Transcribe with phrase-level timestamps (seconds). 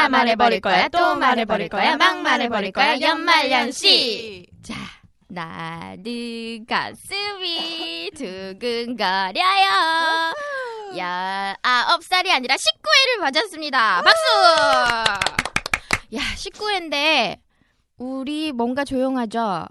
[0.00, 4.46] 다 말해버릴 거야 또 말해버릴 거야 막 말해버릴 거야 연말연시.
[4.62, 4.74] 자
[5.28, 9.70] 나는 가슴이 두근거려요.
[10.96, 14.02] 열아홉 살이 아니라 19회를 맞았습니다.
[14.02, 14.24] 박수!
[16.14, 17.38] 야 19회인데
[17.98, 19.66] 우리 뭔가 조용하죠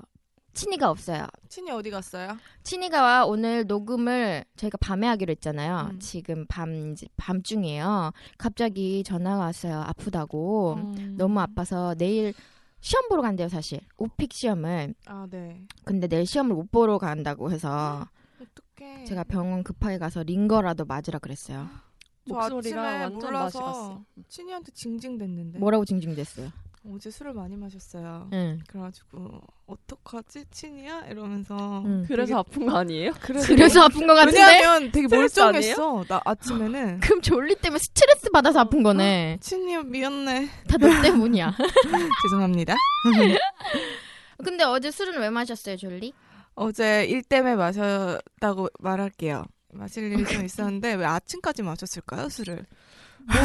[0.60, 2.38] 친이가 없어요 친이 어디 갔어요?
[2.64, 5.92] 친이가 오늘 녹음을 저희가 밤에 하기로 했잖아요.
[5.94, 6.00] 음.
[6.00, 8.12] 지금 밤 이제 밤중이에요.
[8.38, 9.80] 갑자기 전화가 왔어요.
[9.82, 10.74] 아프다고.
[10.76, 11.16] 음.
[11.18, 12.34] 너무 아파서 내일
[12.82, 13.80] 시험 보러 간대요, 사실.
[13.98, 14.94] 오픽 시험을.
[15.08, 15.66] 아 네.
[15.86, 18.06] 근데 내일 시험을 못 보러 간다고 해서
[18.78, 19.06] 어떡해.
[19.06, 21.68] 제가 병원 급하게 가서 링거라도 맞으라 그랬어요.
[22.28, 24.03] 저 목소리가 아침에 완전 몰라서 맛이 갔어.
[24.28, 25.58] 친이한테 징징댔는데.
[25.59, 26.52] 뭐라고 징징댔어요?
[26.85, 28.29] 어제 술을 많이 마셨어요.
[28.34, 28.59] 응.
[28.67, 31.84] 그래가지고 어떡하지 친이야 이러면서.
[31.85, 32.06] 응.
[32.07, 33.12] 그래서 아픈 거 아니에요?
[33.22, 34.40] 그래서, 그래서 아픈 것 같은데?
[34.41, 36.06] 왜냐하면 되게 멀쩡했어.
[36.07, 37.00] 나 아침에는.
[37.01, 39.38] 그럼 졸리 때문에 스트레스 받아서 아픈 거네.
[39.41, 40.47] 친이 미안해.
[40.68, 41.56] 다 너 때문이야.
[42.23, 42.75] 죄송합니다.
[44.44, 46.13] 근데 어제 술은 왜 마셨어요, 졸리?
[46.56, 49.44] 어제 일 때문에 마셨다고 말할게요.
[49.72, 52.66] 마실 일이 좀 있었는데 왜 아침까지 마셨을까요 술을?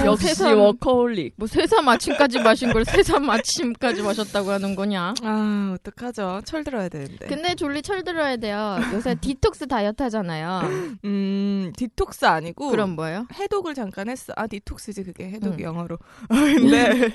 [0.04, 1.34] 역시 세상- 워커홀릭.
[1.36, 5.14] 뭐 새삼 아침까지 마신 걸 새삼 아침까지 마셨다고 하는 거냐?
[5.22, 6.40] 아 어떡하죠?
[6.44, 7.26] 철 들어야 되는데.
[7.26, 8.78] 근데 졸리 철 들어야 돼요.
[8.92, 10.60] 요새 디톡스 다이어트 하잖아요.
[11.04, 13.26] 음 디톡스 아니고 그럼 뭐예요?
[13.34, 14.32] 해독을 잠깐 했어.
[14.36, 15.68] 아 디톡스지 그게 해독이 응.
[15.68, 15.98] 영어로.
[16.28, 17.10] 근데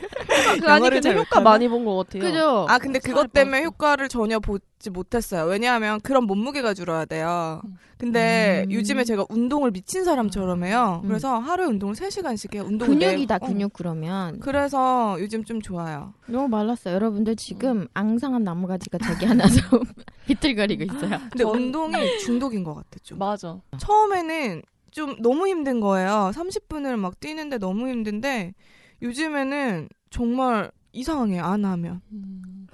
[0.59, 1.39] 그 아니 근데 잘 효과?
[1.41, 2.21] 많이 본 것 같아요.
[2.23, 2.65] 그죠?
[2.69, 3.63] 아 근데 그것 때문에.
[3.63, 5.45] 효과를 전혀 보지 못했어요.
[5.45, 7.61] 왜냐하면 그런 몸무게가 줄어야 돼요.
[7.97, 8.71] 근데 음.
[8.71, 11.01] 요즘에 제가 운동을 미친 사람처럼 해요.
[11.03, 11.07] 음.
[11.09, 12.58] 그래서 하루에 운동을 3 시간씩 해요.
[12.61, 13.47] 운동을 근육이다 매- 어.
[13.47, 16.13] 근육 그러면 그래서 요즘 좀 좋아요.
[16.27, 16.93] 너무 말랐어요.
[16.95, 19.59] 여러분들 지금 앙상한 나무가지가 저기 하나 좀
[20.27, 21.19] 비틀거리고 있어요.
[21.31, 23.17] 근데 전- 운동이 중독인 것 같아 좀.
[23.19, 23.59] 맞아.
[23.77, 24.61] 처음에는
[24.91, 26.31] 좀 너무 힘든 거예요.
[26.33, 28.53] 30분을 막 뛰는데 너무 힘든데
[29.01, 32.01] 요즘에는 정말 이상해 안 하면.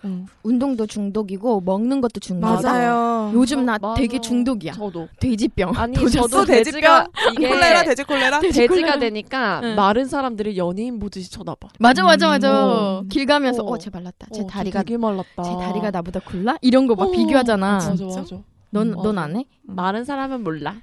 [0.05, 0.25] 응.
[0.43, 2.61] 운동도 중독이고 먹는 것도 중독이다.
[2.71, 3.31] 맞아요.
[3.33, 3.95] 요즘 나 맞아.
[3.95, 4.73] 되게 중독이야.
[4.73, 5.07] 저도.
[5.19, 5.73] 돼지병.
[5.75, 7.07] 아니 저도 돼지병?
[7.33, 8.39] 이게 콜레라 돼지 콜레라.
[8.39, 9.75] 돼지 가 되니까 응.
[9.75, 11.69] 마른 사람들을 연예인 보듯이 쳐다봐.
[11.79, 12.65] 맞아 맞아 맞아.
[12.65, 13.03] 어.
[13.09, 13.71] 길 가면서 어.
[13.71, 14.27] 어쟤 말랐다.
[14.33, 15.43] 쟤 어, 다리가 되게 말랐다.
[15.43, 16.57] 쟤 다리가 나보다 굴라?
[16.61, 17.11] 이런 거막 어.
[17.11, 17.73] 비교하잖아.
[17.73, 18.19] 맞아 진짜?
[18.21, 18.37] 맞아.
[18.69, 19.03] 넌 맞아.
[19.03, 19.45] 넌안 해?
[19.63, 20.75] 마른 사람은 몰라.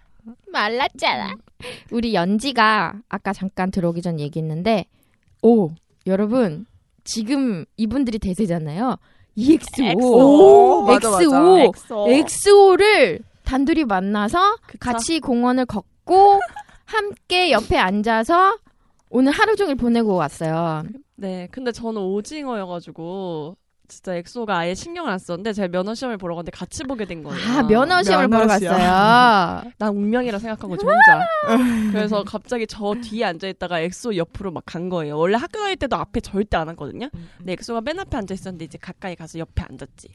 [0.53, 1.35] 말랐잖아.
[1.91, 4.87] 우리 연지가 아까 잠깐 들어오기 전 얘기했는데,
[5.43, 5.71] 오
[6.07, 6.67] 여러분
[7.05, 8.97] 지금 이분들이 대세잖아요.
[9.35, 10.85] EXO, 엑소.
[10.87, 11.23] 맞아, 맞아.
[11.23, 12.07] XO, 엑소.
[12.11, 14.79] 엑소를 단둘이 만나서 그쵸.
[14.79, 16.41] 같이 공원을 걷고
[16.85, 18.59] 함께 옆에 앉아서
[19.11, 20.85] 오늘 하루 종일 보내고 왔어요.
[21.17, 23.57] 네, 근데 저는 오징어여가지고
[23.93, 27.39] 진짜 엑소가 아예 신경을 안 썼는데 제가 면허 시험을 보러 갔는데 같이 보게 된 거예요.
[27.59, 28.47] 아 면허 시험을 보러.
[28.47, 29.71] 갔어요.
[29.79, 31.27] 난 운명이라 생각하고 저 혼자.
[31.93, 35.19] 그래서 갑자기 저 뒤에 앉아 있다가 엑소 옆으로 막 간 거예요.
[35.19, 37.11] 원래 학교 다닐 때도 앞에 절대 안 앉거든요.
[37.37, 40.09] 근데 엑소가 맨 앞에 앉아 있었는데 이제 가까이 가서 옆에 앉았지.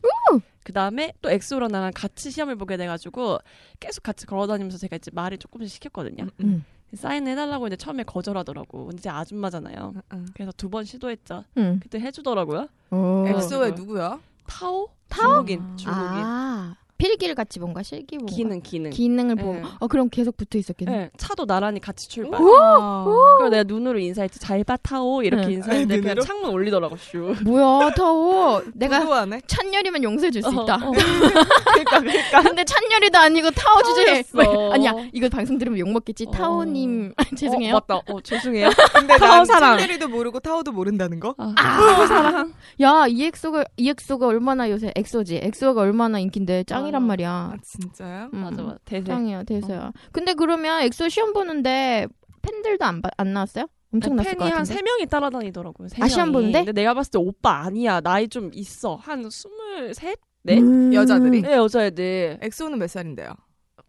[0.64, 3.38] 그 다음에 또 엑소랑 나랑 같이 시험을 보게 돼가지고
[3.80, 6.28] 계속 같이 걸어다니면서 제가 이제 말을 조금씩 시켰거든요.
[6.42, 6.66] 음.
[6.96, 8.92] 사인 해달라고 이제 처음에 거절하더라고.
[8.94, 9.94] 이제 아줌마잖아요.
[10.14, 10.26] 응.
[10.34, 11.44] 그래서 두 번 시도했죠.
[11.58, 11.80] 응.
[11.84, 12.68] 그때 해주더라고요.
[12.92, 13.26] 오.
[13.28, 14.20] 엑소의 누구야?
[14.48, 14.90] 타오?
[15.10, 15.46] 타오?
[15.46, 15.60] 중국인.
[15.78, 16.24] 중국인.
[16.24, 17.84] 아 필기를 같이 본 거야?
[17.84, 18.36] 실기 본 거야?
[18.36, 18.90] 기능 기능.
[18.92, 19.44] 기능을 네.
[19.44, 20.92] 보고 어 그럼 계속 붙어 있었겠네.
[20.92, 22.42] 네, 차도 나란히 같이 출발.
[22.42, 23.06] 우와.
[23.38, 24.40] 그리고 내가 눈으로 인사했지.
[24.40, 25.52] 잘 봐 타오 이렇게 응.
[25.54, 26.22] 인사했는데 그냥 눈으로?
[26.24, 27.36] 창문 올리더라고 슈.
[27.46, 29.42] 뭐야 타오 내가 부도하네.
[29.48, 30.76] 찬열이면 용서해 줄수 어, 있다.
[30.76, 30.92] 어.
[31.72, 32.42] 그러니까 그러니까.
[32.42, 34.72] 근데 찬열이도 아니고 타오 주제에 타오였어.
[34.74, 36.26] 아니야 이거 방송 들으면 욕 먹겠지.
[36.28, 36.32] 어.
[36.32, 37.76] 타오님 죄송해요.
[37.76, 38.02] 어, 맞다.
[38.12, 38.70] 어, 죄송해요.
[38.94, 39.78] 근데 타오 난 사랑.
[39.78, 41.36] 찬열이도 모르고 타오도 모른다는 거?
[41.38, 41.78] 아, 아.
[41.78, 42.54] 타오 사랑.
[42.82, 47.06] 야 EXO가 EXO가 얼마나 요새 엑소지 엑소가 얼마나 인기인데 짱 이란 아.
[47.06, 47.30] 말이야.
[47.30, 48.30] 아 진짜요?
[48.34, 48.40] 음.
[48.40, 48.78] 맞아 맞아.
[48.86, 49.06] 대세.
[49.06, 49.92] 짱이야 대세야.
[50.12, 52.08] 근데 그러면 엑소 시험 보는데
[52.42, 53.68] 팬들도 안, 봐- 안 나왔어요?
[53.94, 54.66] 엄청 팬이 한 같은데.
[54.74, 55.88] 세 명이 따라다니더라고요.
[55.90, 56.34] 세 아, 시험 명이.
[56.34, 56.60] 보는데?
[56.66, 58.02] 근데 내가 봤을 때 오빠 아니야.
[58.02, 58.96] 나이 좀 있어.
[58.96, 60.20] 한 스물셋?
[60.44, 60.60] 네?
[60.60, 60.94] 음.
[60.94, 61.42] 여자들이?
[61.42, 62.40] 네, 여자애들.
[62.42, 63.30] 엑소는 몇 살인데요?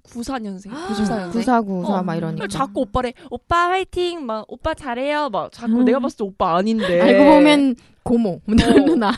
[0.05, 1.33] 94년생, 94년생.
[1.33, 2.03] 9494 어.
[2.03, 2.47] 막 이러니까.
[2.47, 5.85] 자꾸 오빠래 오빠 화이팅 막 오빠 잘해요 막 자꾸 음.
[5.85, 7.75] 내가 봤을 때 오빠 아닌데 알고 보면
[8.05, 9.13] 고모 누나.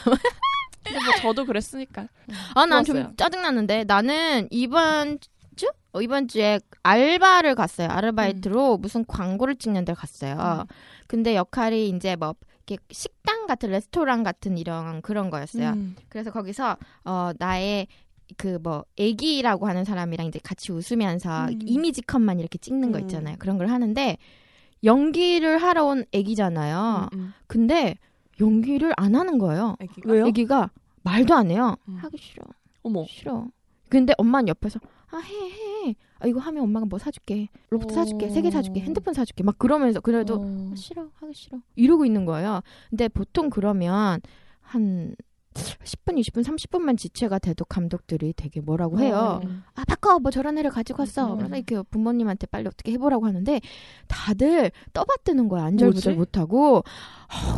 [0.93, 2.09] 근데 뭐 저도 그랬으니까
[2.55, 3.15] 아 난좀 좋았어요.
[3.17, 5.19] 짜증 났는데 나는 이번
[5.57, 7.89] 주 어, 이번 주에 알바를 갔어요.
[7.89, 8.81] 아르바이트로 음.
[8.81, 10.65] 무슨 광고를 찍는 데 갔어요.
[11.07, 12.35] 근데 역할이 이제 뭐
[12.67, 15.71] 이렇게 식당 같은 레스토랑 같은 이런 그런 거였어요.
[15.71, 15.97] 음.
[16.09, 17.89] 그래서 거기서 어 나의
[18.37, 21.59] 그뭐 애기라고 하는 사람이랑 이제 같이 웃으면서 음.
[21.65, 23.03] 이미지 컷만 이렇게 찍는 거 음.
[23.03, 23.37] 있잖아요.
[23.39, 24.17] 그런 걸 하는데
[24.85, 27.09] 연기를 하러 온 애기잖아요.
[27.13, 27.35] 음, 음.
[27.47, 27.97] 근데
[28.41, 29.77] 연기를 안 하는 거예요.
[29.81, 30.11] 애기가?
[30.13, 30.27] 왜요?
[30.27, 30.71] 애기가
[31.03, 31.77] 말도 안 해요.
[31.89, 31.95] 음.
[31.97, 32.45] 하기 싫어.
[32.83, 33.47] 어머 싫어.
[33.89, 35.35] 근데 엄마는 옆에서 아 해
[35.89, 35.95] 해.
[36.21, 37.49] 아 이거 하면 엄마가 뭐 사줄게.
[37.71, 38.29] 로봇 사줄게.
[38.29, 38.81] 세개 사줄게.
[38.81, 38.85] 어.
[38.85, 39.43] 핸드폰 사줄게.
[39.43, 40.71] 막 그러면서 그래도 어.
[40.73, 42.61] 아, 싫어 하기 싫어 이러고 있는 거예요.
[42.91, 44.21] 근데 보통 그러면
[44.61, 45.15] 한
[45.61, 49.41] 10분, 20분, 30분만 지체가 돼도 감독들이 되게 뭐라고 해요.
[49.45, 49.49] 어.
[49.75, 51.33] 아 바꿔 뭐 저런 애를 가지고 왔어.
[51.35, 51.39] 음.
[51.39, 53.61] 그래서 이렇게 부모님한테 빨리 어떻게 해보라고 하는데
[54.09, 55.65] 다들 떠받드는 거야.
[55.65, 56.19] 안절부절 뭐지?
[56.19, 56.83] 못하고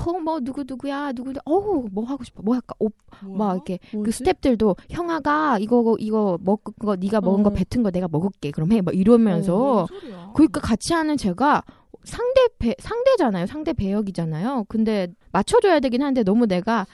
[0.06, 2.90] 어 뭐 누구 누구야 누구 어우 뭐 하고 싶어 뭐 할까 오,
[3.24, 3.36] 뭐야?
[3.38, 4.22] 막 이렇게 그 뭐지?
[4.24, 7.52] 스탭들도 형아가 이거 이거 먹은 거 네가 먹은 거 어.
[7.52, 10.30] 뱉은 거 내가 먹을게 그럼 해 막 이러면서 뭔 소리야?
[10.34, 11.62] 그러니까 같이 하는 제가
[12.04, 13.46] 상대 배 상대잖아요.
[13.46, 14.64] 상대 배역이잖아요.
[14.68, 16.86] 근데 맞춰줘야 되긴 한데 너무 내가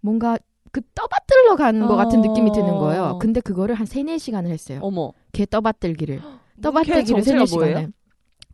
[0.00, 0.36] 뭔가
[0.72, 2.22] 그 떠받들러 가는 것 같은 어.
[2.22, 3.18] 느낌이 드는 거예요.
[3.20, 4.80] 근데 그거를 한 세네 시간을 했어요.
[4.82, 7.76] 어머 걔 떠받들기를 걔 떠받들기를 정체가 세네 뭐예요?
[7.76, 7.92] 시간을.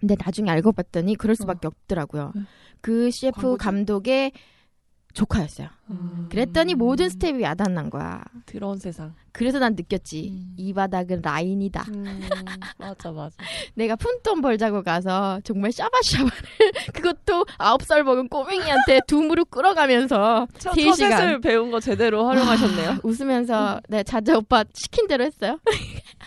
[0.01, 2.33] 근데 나중에 알고 봤더니 그럴 수밖에 없더라고요.
[2.37, 2.47] 음.
[2.81, 3.57] 그 셰프 광고주?
[3.59, 4.33] 감독의
[5.15, 5.69] 조카였어요.
[5.91, 6.27] 음.
[6.31, 8.23] 그랬더니 모든 스텝이 야단난 거야.
[8.47, 10.29] 더러운 세상 그래서 난 느꼈지.
[10.31, 10.55] 음.
[10.57, 11.85] 이 바닥은 라인이다.
[11.95, 12.21] 음,
[12.79, 13.37] 맞아 맞아
[13.75, 16.31] 내가 푼돈 벌자고 가서 정말 샤바샤바를
[16.93, 21.19] 그것도 아홉 살 먹은 꼬맹이한테 두 무릎 꿇어가면서 첫, 세첫 시간.
[21.19, 25.59] 셋을 배운 거 제대로 활용하셨네요 웃으면서 네 자자 오빠 시킨 대로 했어요.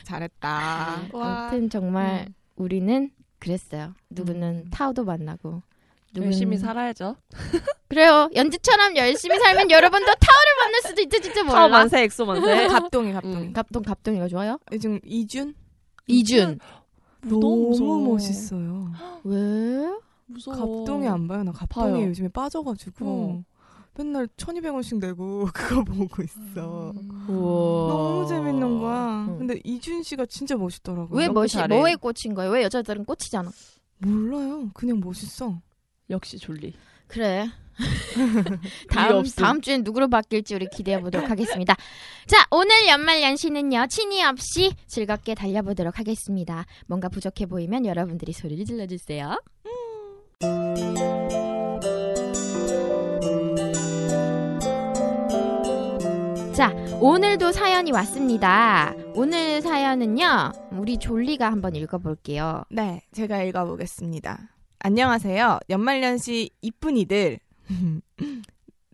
[0.05, 1.01] 잘했다.
[1.13, 2.33] 아무튼 정말 음.
[2.55, 3.93] 우리는 그랬어요.
[4.09, 4.69] 누구는 음.
[4.71, 5.61] 타오도 만나고
[6.25, 7.15] 열심히 살아야죠
[7.89, 8.29] 그래요.
[8.35, 11.55] 연지처럼 열심히 살면 여러분도 타오를 만날 수도 있지 진짜 몰라.
[11.55, 13.35] 타오 만세 엑소 만세 갑동이 갑동이.
[13.47, 13.53] 음.
[13.53, 14.59] 갑동 갑동이가 좋아요?
[14.79, 15.53] 지금 이준
[16.07, 16.59] 이준
[17.21, 17.99] 너무 무서워.
[18.13, 18.91] 멋있어요.
[19.23, 19.89] 왜?
[20.25, 21.43] 무서워 갑동이 안 봐요.
[21.43, 22.07] 나 갑동이 봐요.
[22.09, 23.43] 요즘에 빠져가지고 어.
[23.97, 26.91] 맨날 1200원씩 내고 그거 보고 있어.
[26.91, 27.25] 음.
[27.29, 27.87] 우와.
[27.87, 29.25] 너무 재밌는 거야.
[29.29, 29.37] 응.
[29.39, 31.17] 근데 이준 씨가 진짜 멋있더라고요.
[31.17, 31.47] 왜 멋이.
[31.69, 32.51] 뭐에 꽂힌 거예요?
[32.51, 33.49] 왜 여자들은 꽂히잖아.
[33.99, 34.69] 몰라요.
[34.75, 35.59] 그냥 멋있어.
[36.09, 36.73] 역시 졸리
[37.07, 37.49] 그래.
[38.89, 39.23] 다음.
[39.35, 41.75] 다음 주엔 누구로 바뀔지 우리 기대해 보도록 하겠습니다.
[42.25, 43.87] 자, 오늘 연말 연시는요.
[43.87, 46.65] 친이 없이 즐겁게 달려보도록 하겠습니다.
[46.87, 49.39] 뭔가 부족해 보이면 여러분들이 소리를 질러 주세요.
[56.55, 58.95] 자, 오늘도 사연이 왔습니다.
[59.13, 60.51] 오늘 사연은요.
[60.71, 62.63] 우리 졸리가 한번 읽어 볼게요.
[62.71, 64.56] 네, 제가 읽어 보겠습니다.
[64.79, 65.59] 안녕하세요.
[65.69, 67.39] 연말연시 이쁜이들.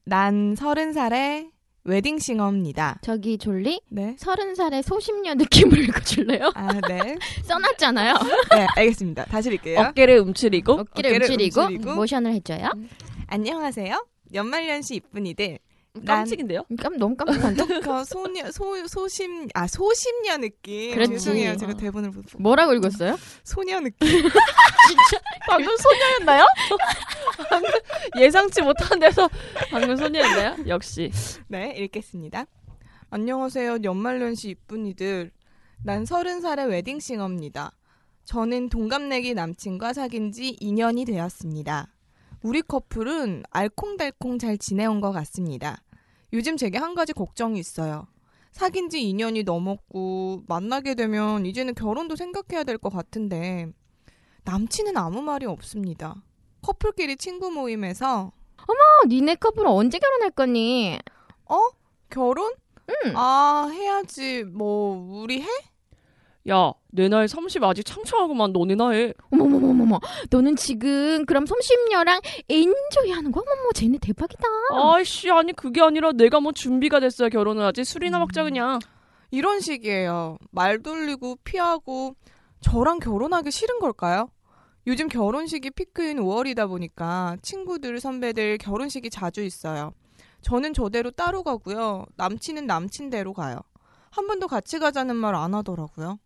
[0.05, 1.49] 난 서른 살의
[1.85, 2.99] 웨딩싱어입니다.
[3.01, 4.15] 저기 졸리 네.
[4.17, 6.51] 서른 살의 소심녀 느낌을 읽어줄래요?
[6.55, 7.17] 아, 네.
[7.43, 8.13] 써놨잖아요.
[8.51, 9.25] 네, 알겠습니다.
[9.25, 9.79] 다시 읽게요.
[9.81, 11.95] 어깨를 움츠리고 어깨를, 어깨를 움츠리고, 움츠리고.
[11.95, 12.69] 모션을 해줘요.
[13.27, 14.05] 안녕하세요.
[14.33, 15.59] 연말연시 이쁜이들.
[15.93, 16.63] 난- 깜찍인데요?
[16.81, 17.81] 깜 너무 깜깜한데?
[17.81, 20.91] 그 소녀 소 소심 아 소심녀 느낌.
[20.95, 21.11] 그렇지.
[21.13, 21.55] 죄송해요.
[21.57, 21.75] 제가 어.
[21.75, 22.41] 대본을 못 보고.
[22.41, 23.15] 뭐라고 읽었어요?
[23.43, 23.99] 소녀 느낌.
[25.47, 26.45] 방금 소녀였나요?
[27.49, 27.69] 방금
[28.17, 29.29] 예상치 못한 데서
[29.69, 30.65] 방금 소녀였나요?
[30.67, 31.11] 역시
[31.47, 32.45] 네, 읽겠습니다.
[33.11, 33.79] 안녕하세요.
[33.83, 35.31] 연말연시 이쁜이들.
[35.83, 37.71] 난 서른 살의 웨딩싱어입니다.
[38.25, 41.93] 저는 동갑내기 남친과 사귄 지 2년이 되었습니다.
[42.43, 45.81] 우리 커플은 알콩달콩 잘 지내온 것 같습니다.
[46.33, 48.07] 요즘 제게 한 가지 걱정이 있어요.
[48.51, 53.67] 사귄 지 2년이 넘었고 만나게 되면 이제는 결혼도 생각해야 될 것 같은데
[54.43, 56.21] 남친은 아무 말이 없습니다.
[56.61, 60.99] 커플끼리 친구 모임에서 어, 니네 커플은 언제 결혼할 거니?
[61.49, 61.57] 어?
[62.09, 62.53] 결혼?
[62.89, 63.13] 응.
[63.15, 65.47] 아 해야지 뭐 우리 해?
[66.49, 69.13] 야, 내 나이 30 아직 창창하고만 너네 나이.
[69.31, 69.99] 어머머머머머.
[70.29, 72.19] 너는 지금 그럼 솜심녀랑
[72.49, 73.43] 엔조이 하는 거야?
[73.49, 74.43] 어머머, 쟤네 대박이다.
[74.71, 77.83] 아이씨, 아니 그게 아니라 내가 뭐 준비가 됐어야 결혼을 하지.
[77.85, 78.79] 술이나 먹자 그냥.
[79.31, 80.37] 이런 식이에요.
[80.51, 82.15] 말 돌리고 피하고
[82.61, 84.27] 저랑 결혼하기 싫은 걸까요?
[84.85, 89.93] 요즘 결혼식이 피크인 5월이다 보니까 친구들, 선배들 결혼식이 자주 있어요.
[90.41, 92.05] 저는 저대로 따로 가고요.
[92.17, 93.59] 남친은 남친대로 가요.
[94.11, 96.19] 한 번도 같이 가자는 말 안 하더라고요.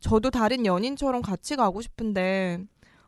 [0.00, 2.58] 저도 다른 연인처럼 같이 가고 싶은데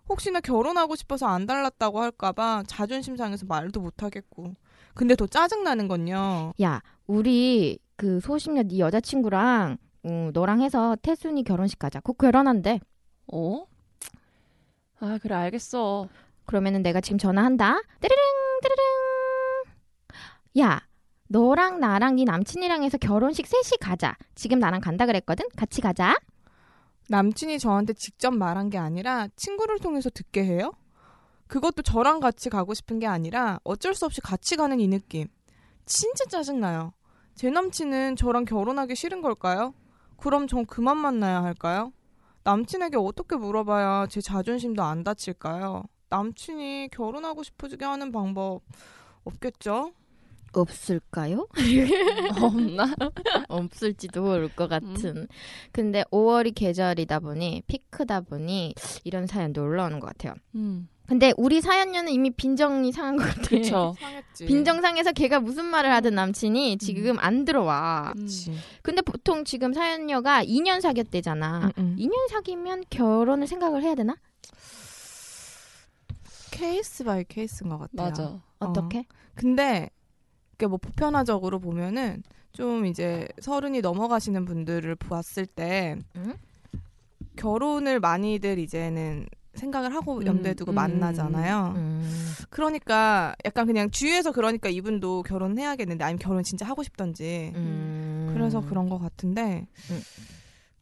[0.08, 4.54] 혹시나 결혼하고 싶어서 안 달랐다고 할까봐 자존심 상해서 말도 못 하겠고.
[4.94, 6.52] 근데 더 짜증나는 건요.
[6.62, 12.00] 야, 우리 그 소심녀 네 여자친구랑 음, 너랑 해서 태순이 결혼식 가자.
[12.00, 12.80] 곧 결혼한대.
[13.32, 13.64] 어?
[15.00, 16.08] 아, 그래 알겠어.
[16.44, 17.80] 그러면은 내가 지금 전화한다.
[18.00, 18.22] 띠르릉
[18.62, 19.64] 띠르릉.
[20.58, 20.80] 야,
[21.28, 24.16] 너랑 나랑 네 남친이랑 해서 결혼식 셋이 가자.
[24.34, 25.46] 지금 나랑 간다 그랬거든.
[25.56, 26.16] 같이 가자.
[27.08, 30.72] 남친이 저한테 직접 말한 게 아니라 친구를 통해서 듣게 해요?
[31.46, 35.28] 그것도 저랑 같이 가고 싶은 게 아니라 어쩔 수 없이 같이 가는 이 느낌.
[35.84, 36.92] 진짜 짜증나요.
[37.34, 39.74] 제 남친은 저랑 결혼하기 싫은 걸까요?
[40.16, 41.92] 그럼 전 그만 만나야 할까요?
[42.44, 45.84] 남친에게 어떻게 물어봐야 제 자존심도 안 다칠까요?
[46.08, 48.62] 남친이 결혼하고 싶어지게 하는 방법
[49.24, 49.92] 없겠죠?
[50.60, 51.48] 없을까요?
[52.40, 52.94] 없나?
[53.48, 55.28] 없을지도 모를 것 같은.
[55.72, 60.34] 근데 5월이 계절이다 보니 피크다 보니 이런 사연도 올라오는 것 같아요.
[60.54, 60.88] 음.
[61.06, 63.48] 근데 우리 사연녀는 이미 빈정이 상한 것 같아.
[63.50, 63.94] 그쵸.
[64.00, 64.46] 상했지.
[64.46, 68.12] 빈정 상해서 걔가 무슨 말을 하든 남친이 지금 안 들어와.
[68.16, 68.52] 그치.
[68.82, 71.72] 근데 보통 지금 사연녀가 2년 사귀었대잖아.
[71.76, 71.96] 음, 음.
[71.98, 74.16] 2년 사귀면 결혼을 생각을 해야 되나?
[76.50, 78.08] case by case인 것 같아요.
[78.08, 78.40] 맞아.
[78.58, 79.04] 어떻게?
[79.34, 79.90] 근데
[80.62, 86.34] 이게 뭐 보편화적으로 보면은 좀 이제 서른이 넘어가시는 분들을 보았을 때 응?
[87.34, 91.72] 결혼을 많이들 이제는 생각을 하고 음, 염두에 두고 음, 만나잖아요.
[91.74, 92.24] 음.
[92.48, 98.30] 그러니까 약간 그냥 주위에서 그러니까 이분도 결혼해야겠는데 아니면 결혼 진짜 하고 싶던지 음.
[98.32, 100.00] 그래서 그런 것 같은데 음.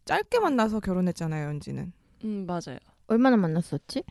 [0.04, 1.90] 짧게 만나서 결혼했잖아요, 연지는.
[2.24, 2.78] 음, 맞아요.
[3.06, 4.02] 얼마나 만났었지?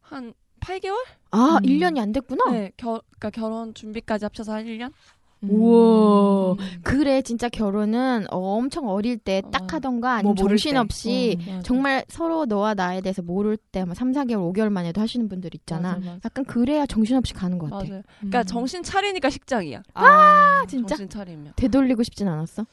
[0.00, 0.32] 한
[0.68, 0.96] 8개월?
[1.30, 1.66] 아, 음.
[1.66, 2.50] 1년이 안 됐구나.
[2.50, 4.92] 네, 겨, 그러니까 결혼 준비까지 합쳐서 한 1년?
[5.40, 6.56] 우와.
[6.82, 9.66] 그래, 진짜 결혼은 엄청 어릴 때딱 어.
[9.70, 11.50] 하던가 아니면 뭐 정신없이 때.
[11.52, 11.62] 맞아.
[11.62, 15.94] 정말 서로 너와 나에 대해서 모를 때 3, 4개월, 5개월 만에도 하시는 분들 있잖아.
[15.94, 16.20] 맞아, 맞아.
[16.24, 17.84] 약간 그래야 정신없이 가는 것 같아.
[17.88, 18.02] 맞아요.
[18.18, 19.82] 그러니까 정신 차리니까 식장이야.
[19.94, 20.96] 아, 아, 진짜?
[20.96, 21.52] 정신 차리면.
[21.54, 22.66] 되돌리고 싶진 않았어?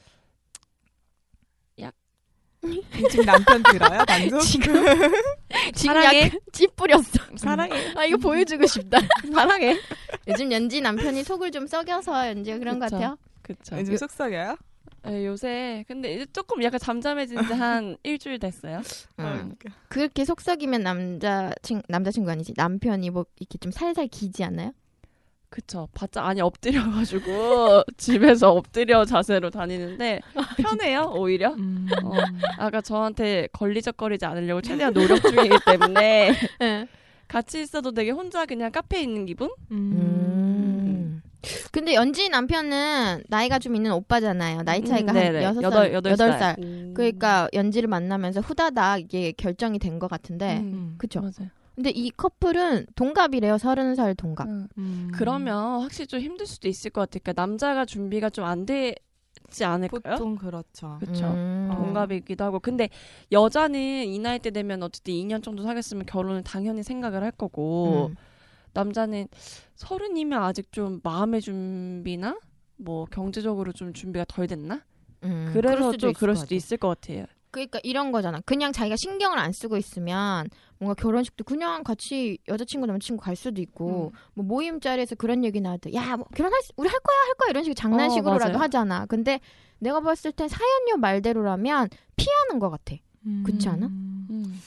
[3.12, 4.40] 지금 남편 들어요, 방송?
[4.40, 4.74] 지금
[5.76, 6.22] 지금 사랑해.
[6.26, 7.04] 약간 찌 뿌렸어.
[7.38, 7.94] 사랑해.
[7.96, 9.00] 아 이거 보여주고 싶다.
[9.34, 9.80] 사랑해.
[10.28, 12.96] 요즘 연지 남편이 속을 좀 썩여서 연지가 그런 것 그쵸.
[12.98, 13.18] 같아요.
[13.42, 13.78] 그쵸.
[13.80, 14.58] 요즘 속삭여요?
[15.04, 18.82] 네, 요새 근데 이제 조금 약간 잠잠해진 지 한 일주일 됐어요.
[19.20, 19.54] 음.
[19.88, 24.72] 그렇게 속썩이면 남자 친 남자 친구 아니지 남편이 뭐 이렇게 좀 살살 기지 않나요?
[25.56, 25.88] 그쵸.
[25.94, 30.20] 바짝 아니 엎드려가지고 집에서 엎드려 자세로 다니는데
[30.58, 31.54] 편해요 오히려.
[31.54, 31.88] 음.
[32.04, 32.12] 어.
[32.58, 36.88] 아까 저한테 걸리적거리지 않으려고 최대한 노력 중이기 때문에 네.
[37.30, 39.50] 같이 있어도 되게 혼자 그냥 카페에 있는 기분?
[39.72, 41.22] 음.
[41.72, 44.64] 근데 연지 남편은 나이가 좀 있는 오빠잖아요.
[44.64, 45.36] 나이 차이가 음, 한.
[45.42, 46.18] 여섯 살, 여덟.
[46.18, 46.56] 살.
[46.60, 46.92] 음.
[46.94, 51.22] 그러니까 연지를 만나면서 후다닥 이게 결정이 된 것 같은데, 음, 그쵸?
[51.22, 51.50] 맞아요.
[51.75, 53.58] 근데 이 커플은 동갑이래요.
[53.58, 54.48] 서른 살 동갑.
[54.48, 54.67] 음.
[54.77, 55.12] 음.
[55.13, 57.20] 그러면 확실히 좀 힘들 수도 있을 것 같아요.
[57.24, 58.96] 그러니까 남자가 준비가 좀 안 되지
[59.63, 60.15] 않을까요?
[60.15, 60.98] 보통 그렇죠.
[61.00, 61.25] 그쵸.
[61.25, 61.70] 음.
[61.75, 62.60] 동갑이기도 하고.
[62.60, 62.89] 근데
[63.32, 68.15] 여자는 이 나이 때 되면 어쨌든 2년 정도 사귀었으면 결혼을 당연히 생각을 할 거고 음.
[68.74, 69.27] 남자는
[69.75, 72.38] 서른이면 아직 좀 마음의 준비나
[72.77, 74.82] 뭐 경제적으로 좀 준비가 덜 됐나?
[75.24, 75.50] 음.
[75.53, 76.55] 그래서 좀 있을 그럴 것 수도.
[76.55, 77.25] 있을 것 같아요.
[77.51, 78.41] 그러니까 이런 거잖아.
[78.46, 84.12] 그냥 자기가 신경을 안 쓰고 있으면 뭔가 결혼식도 그냥 같이 여자친구 남자친구 갈 수도 있고
[84.13, 84.17] 음.
[84.34, 87.63] 뭐 모임 자리에서 그런 얘기 나도 야뭐 결혼할 수, 우리 할 거야 할 거야 이런
[87.63, 88.63] 식으로 장난식으로라도 맞아요.
[88.63, 89.05] 하잖아.
[89.05, 89.39] 근데
[89.79, 92.96] 내가 봤을 땐 사연녀 말대로라면 피하는 것 같아.
[93.46, 93.88] 그렇지 않아?
[93.88, 94.62] 음.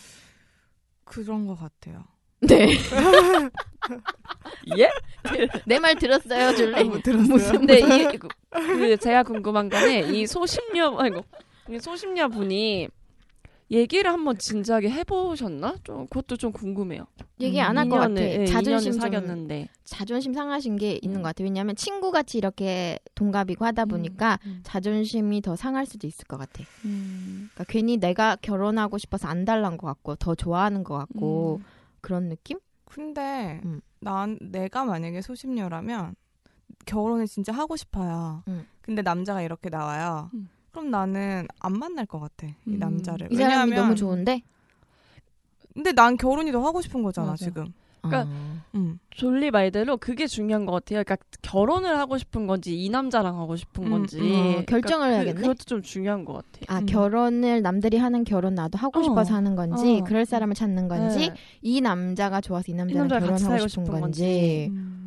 [1.04, 2.04] 그런 것 같아요.
[2.40, 2.72] 네.
[4.78, 4.88] 예?
[5.66, 6.84] 내 말 들었어요, 줄리?
[6.84, 7.28] 못 들었어요.
[7.28, 11.22] 무슨 근데 이, 그, 그 제가 궁금한 거는 이 소심녀 아이고
[11.70, 12.88] 이 소심녀 분이
[13.70, 15.76] 얘기를 한번 진지하게 해보셨나?
[15.84, 17.06] 좀 그것도 좀 궁금해요.
[17.40, 18.08] 얘기 안 할 것 같아.
[18.14, 21.22] 2년을, 예, 자존심 2년을 좀 사귀었는데 자존심 상하신 게 있는 음.
[21.22, 21.44] 것 같아.
[21.44, 24.60] 왜냐하면 친구 같이 이렇게 동갑이고 하다 보니까 음.
[24.62, 26.64] 자존심이 더 상할 수도 있을 것 같아.
[26.86, 27.50] 음.
[27.52, 31.64] 그러니까 괜히 내가 결혼하고 싶어서 안 달란 것 같고 더 좋아하는 것 같고 음.
[32.00, 32.58] 그런 느낌?
[32.86, 33.82] 근데 음.
[34.00, 36.14] 난 내가 만약에 소심녀라면
[36.86, 38.42] 결혼을 진짜 하고 싶어요.
[38.48, 38.66] 음.
[38.80, 40.30] 근데 남자가 이렇게 나와요.
[40.78, 40.90] 음.
[40.90, 42.78] 그럼 나는 안 만날 것 같아 이 음.
[42.78, 43.28] 남자를.
[43.30, 44.42] 이 사람이 왜냐하면 너무 좋은데.
[45.74, 47.44] 근데 난 결혼이 더 하고 싶은 거잖아 맞아.
[47.44, 47.72] 지금.
[48.00, 48.58] 그러니까 어.
[48.76, 48.98] 음.
[49.10, 51.02] 졸리 말대로 그게 중요한 것 같아요.
[51.04, 55.40] 그러니까 결혼을 하고 싶은 건지 이 남자랑 하고 싶은 음, 건지 음, 결정을 그- 해야겠네.
[55.40, 56.48] 그것도 좀 중요한 것 같아.
[56.68, 56.86] 아 음.
[56.86, 59.02] 결혼을 남들이 하는 결혼 나도 하고 어.
[59.02, 60.04] 싶어서 하는 건지 어.
[60.04, 61.34] 그럴 사람을 찾는 건지 네.
[61.60, 64.68] 이 남자가 좋아서 이 남자랑 남자랑 같이 결혼하고 싶은 싶은 건지.
[64.70, 64.76] 음.
[64.76, 64.97] 그것도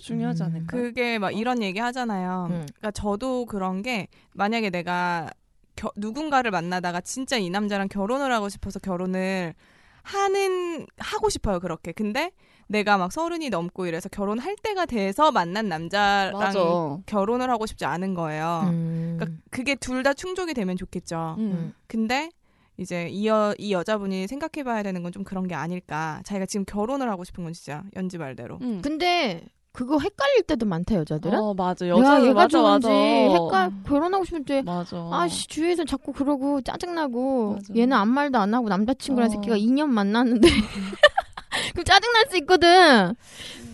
[0.00, 0.46] 중요하지 음.
[0.46, 0.76] 않을까?
[0.76, 2.46] 그게 막 이런 얘기 하잖아요.
[2.50, 2.66] 음.
[2.76, 5.30] 그러니까 저도 그런 게 만약에 내가
[5.76, 9.54] 겨- 누군가를 만나다가 진짜 이 남자랑 결혼을 하고 싶어서 결혼을
[10.02, 11.92] 하는 하고 싶어요 그렇게.
[11.92, 12.30] 근데
[12.68, 16.58] 내가 막 서른이 넘고 이래서 결혼할 때가 돼서 만난 남자랑 맞아.
[17.06, 18.62] 결혼을 하고 싶지 않은 거예요.
[18.66, 19.16] 음.
[19.18, 21.36] 그러니까 그게 둘 다 충족이 되면 좋겠죠.
[21.38, 21.74] 음.
[21.88, 22.30] 근데
[22.76, 26.20] 이제 이, 여, 이 여자분이 생각해봐야 되는 건 좀 그런 게 아닐까.
[26.24, 28.58] 자기가 지금 결혼을 하고 싶은 건 진짜 연지 말대로.
[28.62, 28.80] 음.
[28.82, 29.42] 근데
[29.76, 31.38] 그거 헷갈릴 때도 많다 여자들은.
[31.38, 32.94] 어 맞아 여자 얘가 맞아 좋은지 맞아.
[32.94, 34.96] 헷갈 결혼하고 싶은데 맞아.
[35.12, 37.74] 아씨 주위에서 자꾸 그러고 짜증 나고 맞아.
[37.76, 39.32] 얘는 아무 말도 안 하고 남자친구랑 어.
[39.34, 40.48] 새끼가 2년 만났는데
[41.72, 43.14] 그럼 짜증 날 수 있거든.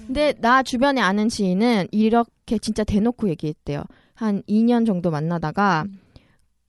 [0.09, 3.85] 근데 나 주변에 아는 지인은 이렇게 진짜 대놓고 얘기했대요.
[4.15, 6.01] 한 2년 정도 만나다가 음.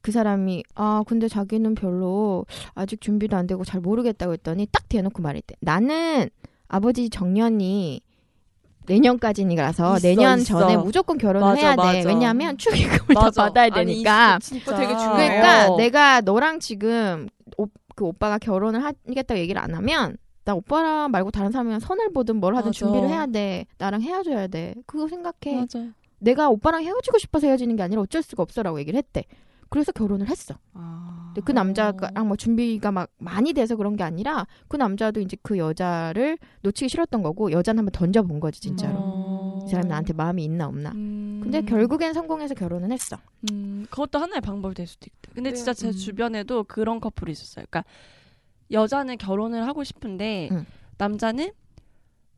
[0.00, 5.22] 그 사람이 아 근데 자기는 별로 아직 준비도 안 되고 잘 모르겠다고 했더니 딱 대놓고
[5.22, 5.56] 말했대.
[5.60, 6.30] 나는
[6.68, 8.00] 아버지 정년이
[8.86, 10.58] 내년까지니라서 있어, 내년 있어.
[10.60, 11.82] 전에 무조건 결혼을 맞아, 해야 돼.
[11.82, 12.08] 맞아.
[12.08, 13.42] 왜냐하면 축의금을 다 맞아.
[13.44, 14.38] 받아야 아니, 되니까.
[14.42, 15.16] 있어, 되게 중요해요.
[15.16, 15.76] 그러니까 어.
[15.76, 21.50] 내가 너랑 지금 오, 그 오빠가 결혼을 하겠다고 얘기를 안 하면 나 오빠랑 말고 다른
[21.50, 22.78] 사람이랑 선을 보든 뭘 하든 맞아.
[22.78, 23.66] 준비를 해야 돼.
[23.78, 24.74] 나랑 헤어져야 돼.
[24.86, 25.56] 그거 생각해.
[25.60, 25.78] 맞아.
[26.18, 29.24] 내가 오빠랑 헤어지고 싶어서 헤어지는 게 아니라 어쩔 수가 없어라고 얘기를 했대.
[29.74, 30.54] 그래서 결혼을 했어.
[30.72, 31.32] 아.
[31.34, 35.58] 근데 그 남자랑 뭐 준비가 막 많이 돼서 그런 게 아니라 그 남자도 이제 그
[35.58, 38.94] 여자를 놓치기 싫었던 거고 여자는 한번 던져본 거지 진짜로.
[38.96, 39.64] 어.
[39.66, 40.92] 이 사람이 나한테 마음이 있나 없나.
[40.92, 41.40] 음.
[41.42, 43.18] 근데 결국엔 성공해서 결혼은 했어.
[43.50, 45.32] 음, 그것도 하나의 방법이 될 수도 있다.
[45.34, 45.92] 근데 네, 진짜 제 음.
[45.92, 47.64] 주변에도 그런 커플이 있었어요.
[47.68, 47.82] 그러니까
[48.70, 50.66] 여자는 결혼을 하고 싶은데 응.
[50.98, 51.50] 남자는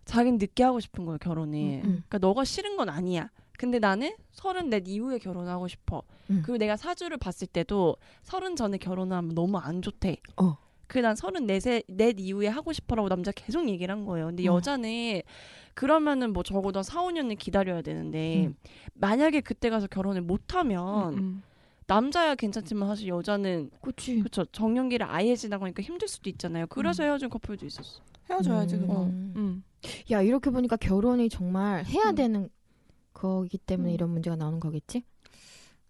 [0.06, 1.58] 자기는 늦게 하고 싶은 거예요 결혼을.
[1.58, 1.82] 응.
[1.82, 3.28] 그러니까 너가 싫은 건 아니야.
[3.58, 6.02] 근데 나는 서른 넷 이후에 결혼하고 싶어.
[6.30, 6.42] 응.
[6.42, 10.18] 그리고 내가 사주를 봤을 때도 서른 전에 결혼을 하면 너무 안 좋대.
[10.36, 10.56] 어.
[10.86, 14.26] 그난 서른 넷에 넷 이후에 하고 싶어라고 남자 가 계속 얘기를 한 거예요.
[14.26, 14.54] 근데 어.
[14.54, 15.22] 여자는
[15.74, 18.54] 그러면은 뭐 적어도 4, 5년을 기다려야 되는데 음.
[18.94, 21.42] 만약에 그때 가서 결혼을 못 하면 음.
[21.86, 24.18] 남자야 괜찮지만 사실 여자는 그치.
[24.18, 26.66] 그렇죠 정년기를 아예 지나가니까 힘들 수도 있잖아요.
[26.68, 28.00] 그래서 헤어진 커플도 있었어.
[28.28, 29.04] 헤어져야지 그거.
[29.04, 29.34] 음.
[29.36, 29.64] 음.
[30.10, 32.14] 야 이렇게 보니까 결혼이 정말 해야 음.
[32.14, 32.48] 되는
[33.16, 33.94] 거기 때문에 음.
[33.94, 35.02] 이런 문제가 나오는 거겠지?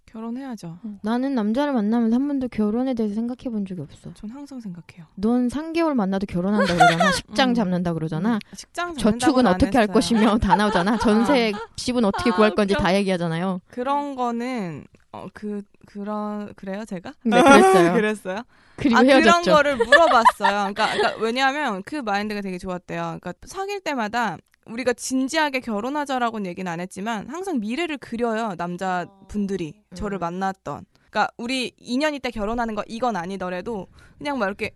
[0.06, 0.78] 결혼해야죠.
[1.02, 4.14] 나는 남자를 만나면서 한 번도 결혼에 대해서 생각해 본 적이 없어.
[4.14, 5.06] 전 항상 생각해요.
[5.16, 7.10] 넌 3개월 만나도 결혼한다 그러잖아.
[7.12, 7.54] 식장 음.
[7.54, 8.34] 잡는다 그러잖아.
[8.36, 8.38] 음.
[8.56, 9.92] 직장 저축은 잡는다고는 안 어떻게 할 했어요.
[9.94, 10.96] 것이며 다 나오잖아.
[11.02, 12.82] 전세 집은 어떻게 아, 구할 건지 웃겨.
[12.84, 13.60] 다 얘기하잖아요.
[13.66, 17.12] 그런 거는 어 그 그런 그래요 제가?
[17.24, 17.92] 네, 그랬어요.
[17.94, 18.38] 그랬어요?
[18.76, 19.50] 그리고 아 그런 헤어졌죠.
[19.52, 20.72] 거를 물어봤어요.
[20.74, 23.18] 그러니까, 그러니까 왜냐하면 그 마인드가 되게 좋았대요.
[23.20, 24.36] 그러니까 사귈 때마다
[24.66, 30.20] 우리가 진지하게 결혼하자라고는 얘기는 안 했지만 항상 미래를 그려요 남자 분들이 저를 음.
[30.20, 30.85] 만났던.
[31.11, 33.87] 그러니까 우리 2년 있다 결혼하는 거 이건 아니더라도
[34.18, 34.72] 그냥 막 이렇게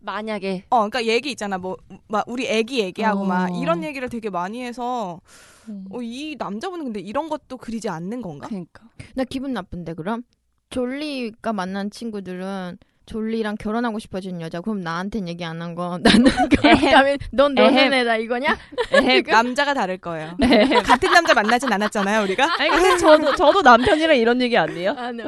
[0.00, 1.76] 만약에 어 그러니까 얘기 있잖아 뭐
[2.08, 3.24] 막 우리 애기 얘기하고 어.
[3.24, 5.20] 막 이런 얘기를 되게 많이 해서
[5.68, 5.86] 음.
[5.90, 8.48] 어, 이 남자분은 근데 이런 것도 그리지 않는 건가?
[8.48, 10.22] 그러니까 나 기분 나쁜데 그럼?
[10.70, 17.18] 졸리가 만난 친구들은 졸리랑 결혼하고 싶어지는 여자 그럼 나한텐 얘기 안 한 거 나는 결혼하면
[17.32, 17.92] 넌 너는.
[17.92, 18.56] 애다 이거냐?
[18.92, 20.36] 에헤, 남자가 다를 거예요.
[20.84, 22.56] 같은 남자 만나진 않았잖아요 우리가.
[22.58, 24.94] 아니 근데 저도 저도 남편이랑 이런 얘기 안 해요.
[24.98, 25.24] 아, 네,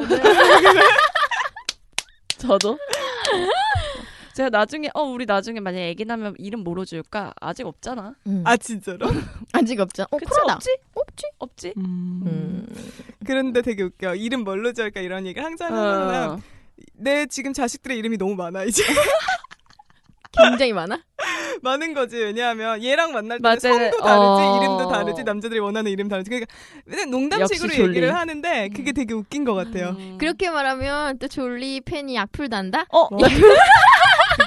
[2.38, 2.79] 저도.
[4.35, 8.14] 제가 나중에 어 우리 나중에 만약에 애기 나면 이름 뭐로 지을까 아직 없잖아.
[8.29, 8.43] 음.
[8.47, 9.09] 아 진짜로?
[9.53, 10.07] 아직 없잖아.
[10.12, 10.55] 어, 그치 코로나.
[10.55, 10.77] 없지?
[10.95, 11.25] 없지?
[11.38, 11.75] 없지?
[11.77, 12.64] 음.
[13.27, 14.14] 그런데 되게 웃겨.
[14.14, 15.77] 이름 뭘로 지을까 이런 얘기 항상 어.
[15.77, 16.43] 하면
[16.99, 18.83] 내 지금 자식들의 이름이 너무 많아 이제
[20.33, 21.01] 굉장히 많아?
[21.63, 22.17] 많은 거지.
[22.17, 23.59] 왜냐하면 얘랑 만날 때 맞아요.
[23.59, 24.61] 성도 다르지, 어.
[24.63, 26.31] 이름도 다르지, 남자들이 원하는 이름 다르지.
[26.31, 26.55] 그러니까
[27.11, 27.89] 농담식으로.
[27.89, 29.97] 얘기를 하는데 그게 되게 웃긴 것 같아요.
[29.99, 30.17] 음.
[30.19, 32.85] 그렇게 말하면 또 졸리 팬이 악플 단다?
[32.91, 33.19] 어 뭐?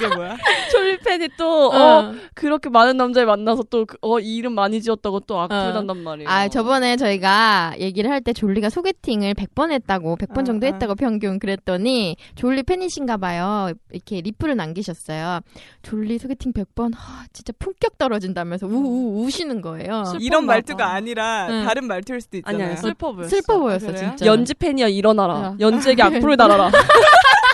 [0.01, 0.35] 그게 뭐야?
[0.71, 5.73] 졸리팬이 또 어, 그렇게 많은 남자를 만나서 또어 이름 많이 지었다고 또 악플 어.
[5.73, 6.29] 단단 말이에요.
[6.29, 10.69] 아, 저번에 저희가 얘기를 할 때 졸리가 소개팅을 100번 했다고, 100번 어, 정도 어.
[10.71, 13.71] 했다고 평균 그랬더니 졸리 팬이신가 봐요.
[13.91, 15.39] 이렇게 리플을 남기셨어요.
[15.81, 20.05] 졸리 소개팅 100번, 하, 진짜 품격 떨어진다면서 우우 우시는 거예요.
[20.05, 20.91] 슬- 이런 말투가 봐.
[20.93, 21.65] 아니라 응.
[21.65, 22.63] 다른 말투일 수도 있잖아요.
[22.63, 23.29] 아니야 슬퍼 보였어.
[23.29, 24.09] 슬퍼 보였어, 그래요?
[24.09, 24.25] 진짜.
[24.27, 25.33] 연지 팬이야 일어나라.
[25.33, 25.55] 어.
[25.59, 26.69] 연지에게 악플을 달아라.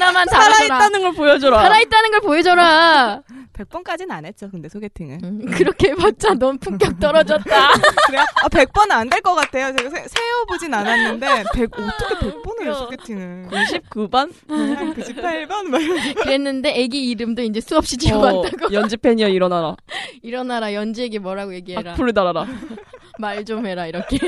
[0.00, 0.52] 하나만 달아줘라.
[0.54, 1.62] 살아있다는 걸 보여줘라.
[1.62, 3.22] 살아있다는 걸 보여줘라.
[3.52, 4.48] 100번까지는 안 했죠.
[4.50, 5.18] 근데 소개팅을.
[5.24, 7.42] 음, 그렇게 해봤자 넌 품격 떨어졌다.
[8.06, 8.24] 그래요?
[8.44, 9.74] 아, 100번은 안 될 것 같아요.
[9.76, 13.48] 제가 세, 세어보진 않았는데 100, 어떻게 100번을 해요, 소개팅을.
[13.50, 14.32] 99반?
[14.48, 15.62] 한 98번?
[15.64, 16.14] 막 이러면서.
[16.22, 18.66] 그랬는데 애기 이름도 이제 수없이 지어봤다고.
[18.66, 19.74] 어, 연지 팬이야 일어나라.
[20.22, 21.92] 일어나라 연지에게 뭐라고 얘기해라.
[21.92, 22.46] 악플을 달아라.
[23.18, 24.18] 말 좀 해라 이렇게.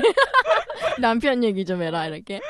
[0.99, 2.41] 남편 얘기 좀 해라 이렇게.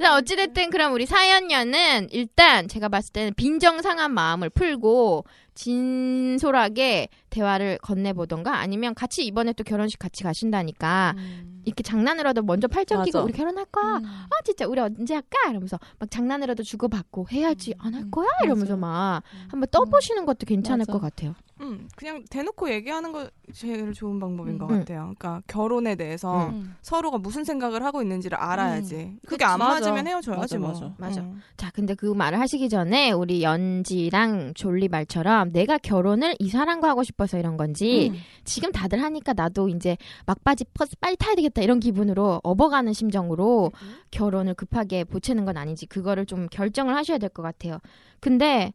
[0.00, 8.58] 자 어찌됐든 그럼 우리 사연녀는 일단 제가 봤을 때는 빈정상한 마음을 풀고 진솔하게 대화를 건네보던가
[8.58, 11.16] 아니면 같이 이번에 또 결혼식 같이 가신다니까
[11.64, 13.20] 이렇게 장난으로도 먼저 팔짱 끼고.
[13.20, 13.96] 우리 결혼할 거야.
[13.96, 14.04] 음.
[14.06, 15.50] 아 진짜 우리 언제 할까?
[15.50, 18.28] 이러면서 막 장난으로도 주고받고 해야지 안할 음, 거야?
[18.44, 18.80] 이러면서 맞아.
[18.80, 20.92] 막 한번 떠보시는 것도 괜찮을 맞아.
[20.92, 21.34] 것 같아요.
[21.60, 24.78] 음, 그냥 대놓고 얘기하는 거 제일 좋은 방법인 것 음.
[24.80, 25.00] 같아요.
[25.18, 26.76] 그러니까 결혼에 대해서 음.
[26.82, 29.16] 서로가 무슨 생각을 하고 있는지를 알아야지.
[29.24, 29.44] 그게 그치.
[29.44, 29.74] 안 맞아.
[29.80, 30.68] 맞으면 헤어져야지 맞아, 뭐.
[30.68, 30.94] 맞아.
[30.98, 31.20] 맞아.
[31.22, 31.40] 음.
[31.56, 37.02] 자, 근데 그 말을 하시기 전에 우리 연지랑 졸리 말처럼 내가 결혼을 이 사람과 하고
[37.02, 38.18] 싶어서 이런 건지 음.
[38.44, 43.72] 지금 다들 하니까 나도 이제 막바지 퍼스 빨리 타야 되겠다 이런 기분으로 업어가는 심정으로
[44.10, 47.78] 결혼을 급하게 보채는 건 아닌지 그거를 좀 결정을 하셔야 될 것 같아요.
[48.20, 48.72] 근데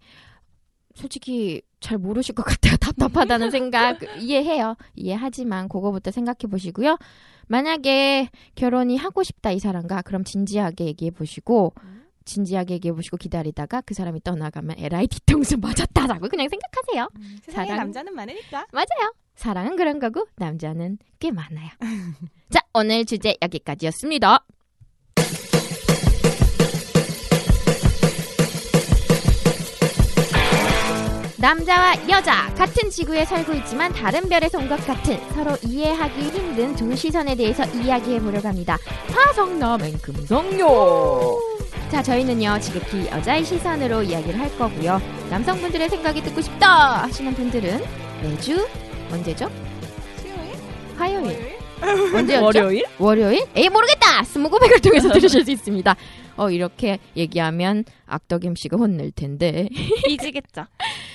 [0.95, 2.77] 솔직히 잘 모르실 것 같아요.
[2.81, 4.75] 답답하다는 생각 이해해요.
[4.95, 6.97] 이해하지만 그거부터 생각해 보시고요.
[7.47, 11.73] 만약에 결혼이 하고 싶다 이 사람과 그럼 진지하게 얘기해 보시고
[12.25, 17.09] 진지하게 얘기해 보시고 기다리다가 그 사람이 떠나가면 에라이 뒤통수 맞았다라고 그냥 생각하세요.
[17.43, 17.77] 세상에 사랑.
[17.87, 18.65] 남자는 많으니까.
[18.71, 19.13] 맞아요.
[19.35, 21.69] 사랑은 그런 거고 남자는 꽤 많아요.
[22.49, 24.45] 자, 오늘 주제 여기까지였습니다.
[31.43, 36.95] 남자와 여자 같은 지구에 살고 있지만 다른 별에서 온 것 같은 서로 이해하기 힘든 두
[36.95, 38.77] 시선에 대해서 이야기해 보려고 합니다.
[39.09, 41.37] 화성남행 금성요.
[41.91, 45.01] 자, 저희는요 지극히 여자의 시선으로 이야기를 할 거고요.
[45.29, 47.83] 남성분들의 생각이 듣고 싶다 하시는 분들은
[48.21, 48.65] 매주
[49.11, 49.51] 언제죠?
[50.21, 50.55] 수요일?
[50.97, 51.57] 화요일.
[52.15, 52.45] 언제였죠?
[52.45, 52.85] 월요일?
[52.97, 53.45] 월요일?
[53.53, 54.23] 에이 모르겠다.
[54.23, 55.93] 스무고백을 통해서 들으실 수 있습니다.
[56.35, 59.69] 어 이렇게 얘기하면 악덕 MC가 혼낼 텐데.
[60.05, 60.65] 삐지겠죠.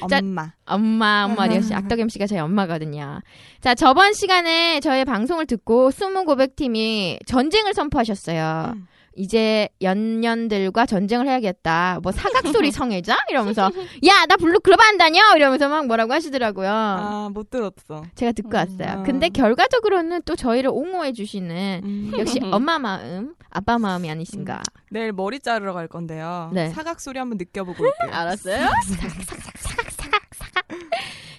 [0.09, 0.53] 자, 엄마.
[0.65, 3.21] 엄마 엄마 역시 악덕 MC가 저희 엄마거든요.
[3.61, 8.75] 자 저번 시간에 저희 방송을 듣고 스무 고백 팀이 전쟁을 선포하셨어요.
[8.77, 8.87] 음.
[9.19, 11.99] 이제 연년들과 전쟁을 해야겠다.
[12.03, 13.71] 뭐 사각소리 성애자 이러면서
[14.07, 16.71] 야 나 블루 클럽 안 다녀 이러면서 막 뭐라고 하시더라고요.
[16.71, 18.03] 아, 못 들었어.
[18.15, 18.99] 제가 듣고 왔어요.
[18.99, 19.03] 음.
[19.05, 22.13] 근데 결과적으로는 또 저희를 옹호해 주시는 음.
[22.19, 24.63] 역시 엄마 마음, 아빠 마음이 아니신가.
[24.91, 26.51] 내일 머리 자르러 갈 건데요.
[26.53, 26.69] 네.
[26.71, 28.11] 사각 소리 한번 느껴보고 올게요.
[28.15, 28.69] 알았어요?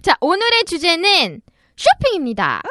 [0.01, 1.41] 자, 오늘의 주제는
[1.75, 2.61] 쇼핑입니다.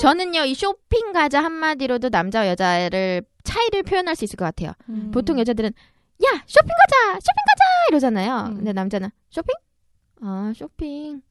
[0.00, 4.72] 저는요, 이 쇼핑 가자 한마디로도 남자와 여자를 차이를 표현할 수 있을 것 같아요.
[4.90, 5.10] 음.
[5.10, 7.12] 보통 여자들은 야, 쇼핑 가자!
[7.14, 7.64] 쇼핑 가자!
[7.88, 8.48] 이러잖아요.
[8.50, 8.54] 음.
[8.56, 9.54] 근데 남자는 쇼핑?
[10.20, 11.22] 아, 쇼핑.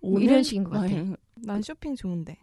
[0.00, 0.98] 뭐 이런 식인 것 같아요.
[1.00, 2.38] 아니, 난 쇼핑 좋은데.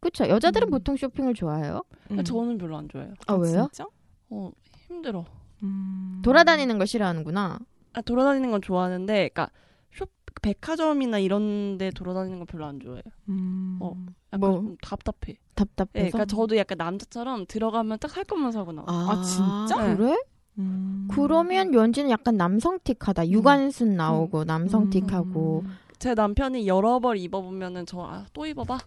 [0.00, 0.28] 그쵸.
[0.28, 0.70] 여자들은 음.
[0.70, 1.82] 보통 쇼핑을 좋아해요.
[2.12, 2.22] 음.
[2.22, 3.14] 저는 별로 안 좋아해요.
[3.26, 3.68] 아, 왜요?
[3.72, 3.88] 진짜?
[4.30, 4.50] 어,
[4.86, 5.24] 힘들어.
[5.62, 6.20] 음.
[6.22, 7.58] 돌아다니는 걸 싫어하는구나.
[7.94, 9.50] 아, 돌아다니는 건 좋아하는데, 그러니까
[9.90, 10.04] 쇼
[10.42, 13.02] 백화점이나 이런 데 돌아다니는 건 별로 안 좋아해요.
[13.30, 13.78] 음.
[13.80, 13.94] 어.
[14.36, 14.52] 약간 뭐?
[14.60, 15.36] 좀 답답해.
[15.54, 16.04] 답답해서.
[16.04, 18.86] 네, 그러니까 저도 약간 남자처럼 들어가면 딱살 것만 사고 나와.
[18.88, 19.86] 아, 진짜?
[19.86, 19.96] 네.
[19.96, 20.16] 그래?
[20.58, 21.08] 음.
[21.10, 23.28] 그러면 연지는 약간 남성틱하다.
[23.28, 25.62] 유관순 나오고 남성틱하고.
[25.64, 25.78] 음.
[25.98, 28.78] 제 남편이 여러 벌 입어보면은 저 아, 또 입어봐.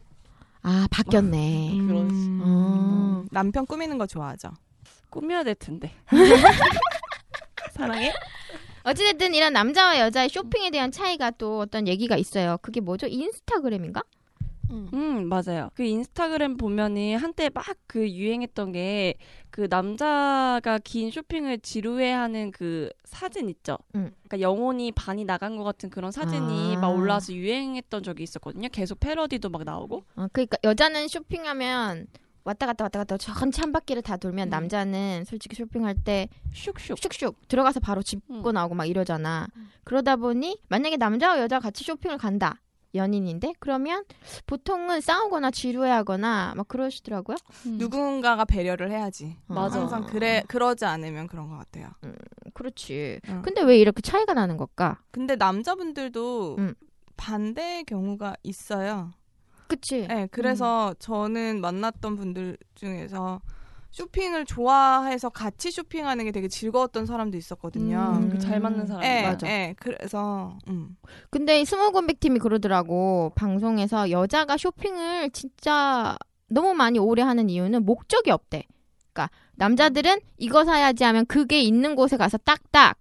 [0.61, 1.77] 아 바뀌었네.
[1.87, 2.41] 그런 음.
[2.43, 3.25] 어.
[3.31, 4.51] 남편 꾸미는 거 좋아하죠.
[5.09, 5.91] 꾸며야 될 텐데.
[7.73, 8.13] 사랑해.
[8.83, 12.57] 어찌됐든 이런 남자와 여자의 쇼핑에 대한 차이가 또 어떤 얘기가 있어요.
[12.61, 13.07] 그게 뭐죠?
[13.07, 14.03] 인스타그램인가?
[14.93, 15.69] 음 맞아요.
[15.75, 19.15] 그 인스타그램 보면은 한때 막 그 유행했던 게
[19.51, 23.77] 그 남자가 긴 쇼핑을 지루해하는 그 사진 있죠.
[23.95, 24.11] 음.
[24.27, 26.79] 그러니까 영혼이 반이 나간 것 같은 그런 사진이 아.
[26.79, 28.69] 막 올라와서 유행했던 적이 있었거든요.
[28.69, 30.03] 계속 패러디도 막 나오고.
[30.15, 32.07] 어, 그러니까 여자는 쇼핑하면
[32.43, 34.49] 왔다 갔다 왔다 갔다 전체 한 바퀴를 다 돌면 음.
[34.49, 36.95] 남자는 솔직히 쇼핑할 때 슉슉.
[36.95, 38.53] 슉슉 들어가서 바로 짚고 음.
[38.53, 39.47] 나오고 막 이러잖아.
[39.83, 42.61] 그러다 보니 만약에 남자와 여자가 같이 쇼핑을 간다.
[42.95, 44.03] 연인인데 그러면
[44.47, 47.37] 보통은 싸우거나 지루해하거나 막 그러시더라고요.
[47.65, 47.77] 음.
[47.77, 49.37] 누군가가 배려를 해야지.
[49.47, 49.79] 맞아.
[49.79, 51.89] 항상 그래 그러지 않으면 그런 것 같아요.
[52.53, 53.19] 그렇지.
[53.29, 53.41] 응.
[53.41, 54.99] 근데 왜 이렇게 차이가 나는 걸까?
[55.11, 56.73] 근데 남자분들도 음.
[57.17, 59.11] 반대의 경우가 있어요.
[59.67, 60.07] 그치?
[60.07, 63.39] 네, 그래서 저는 만났던 분들 중에서
[63.91, 68.17] 쇼핑을 좋아해서 같이 쇼핑하는 게 되게 즐거웠던 사람도 있었거든요.
[68.17, 69.03] 음, 그잘 맞는 사람.
[69.03, 69.47] 예, 맞아.
[69.47, 70.95] 예, 그래서 음.
[71.29, 78.31] 근데 이 스모건백 팀이 그러더라고 방송에서 여자가 쇼핑을 진짜 너무 많이 오래 하는 이유는 목적이
[78.31, 78.63] 없대.
[79.11, 82.97] 그러니까 남자들은 이거 사야지 하면 그게 있는 곳에 가서 딱딱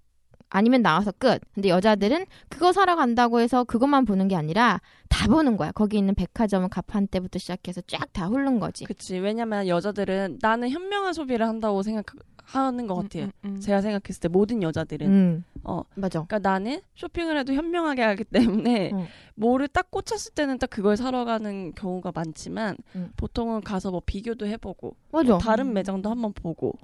[0.51, 1.41] 아니면 나와서 끝.
[1.55, 5.73] 근데 여자들은 그거 사러 간다고 해서 그것만 보는 게 아니라 다 보는 거야.
[5.73, 8.85] 거기 있는 백화점은 가판대부터 시작해서 쫙 다 훑는 거지.
[8.85, 9.19] 그치.
[9.19, 13.25] 왜냐면 여자들은 나는 현명한 소비를 한다고 생각하는 것 같아요.
[13.25, 13.61] 음, 음, 음.
[13.61, 15.07] 제가 생각했을 때 모든 여자들은.
[15.07, 15.45] 음.
[15.65, 15.83] 어.
[15.95, 16.25] 맞아.
[16.25, 19.07] 그러니까 나는 쇼핑을 해도 현명하게 하기 때문에 어.
[19.35, 23.11] 뭐를 딱 꽂혔을 때는 딱 그걸 사러 가는 경우가 많지만 음.
[23.17, 25.37] 보통은 가서 뭐 비교도 해보고 맞아.
[25.39, 26.75] 다른 매장도 한번 보고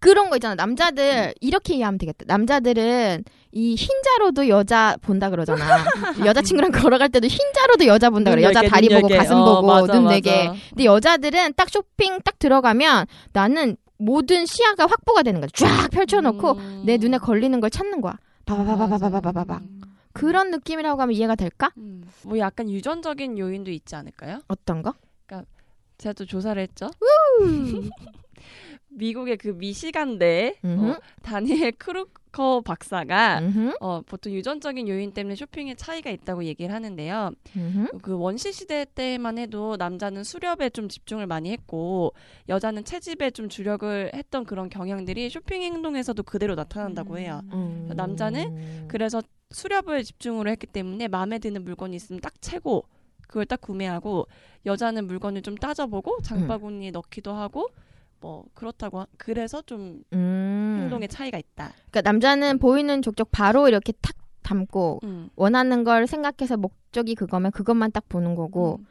[0.00, 0.54] 그런 거 있잖아.
[0.54, 2.24] 남자들 이렇게 이해하면 되겠다.
[2.26, 5.64] 남자들은 이 흰자로도 여자 본다 그러잖아.
[6.24, 8.42] 여자친구랑 걸어갈 때도 흰자로도 여자 본다 그래.
[8.42, 9.14] 눈 여자 다리 눈 보고.
[9.16, 10.08] 가슴 어, 보고 맞아, 눈.
[10.08, 10.50] 네개.
[10.70, 15.48] 근데 여자들은 딱 쇼핑 딱 들어가면 나는 모든 시야가 확보가 되는 거야.
[15.54, 16.82] 쫙 펼쳐놓고 음.
[16.86, 18.16] 내 눈에 걸리는 걸 찾는 거야.
[18.46, 19.56] 바바바바바바바바바.
[19.56, 19.80] 음.
[20.12, 21.70] 그런 느낌이라고 하면 이해가 될까?
[21.76, 22.08] 음.
[22.22, 24.40] 뭐 약간 유전적인 요인도 있지 않을까요?
[24.48, 24.94] 어떤 거?
[25.98, 26.86] 제가 또 조사를 했죠.
[28.98, 30.56] 미국의 그 미시간대.
[30.64, 37.30] 어, 다니엘 크루커 박사가 음흠, 어, 보통 유전적인 요인 때문에 쇼핑에 차이가 있다고 얘기를 하는데요.
[37.56, 37.98] 음흠.
[38.02, 42.12] 그 원시 시대 때만 해도 남자는 수렵에 좀 집중을 많이 했고
[42.48, 47.40] 여자는 채집에 좀 주력을 했던 그런 경향들이 쇼핑 행동에서도 그대로 나타난다고 해요.
[47.52, 47.90] 음.
[47.94, 52.84] 남자는 그래서 수렵을 집중으로 했기 때문에 마음에 드는 물건이 있으면 딱 채고
[53.26, 54.26] 그걸 딱 구매하고
[54.66, 57.68] 여자는 물건을 좀 따져보고 장바구니에 넣기도 하고
[58.20, 60.78] 뭐 그렇다고 하- 그래서 좀 음.
[60.82, 61.72] 행동에 차이가 있다.
[61.90, 65.28] 그러니까 남자는 보이는 족족 바로 이렇게 탁 담고 음.
[65.36, 68.86] 원하는 걸 생각해서 목적이 그거면 그것만 딱 보는 거고 음.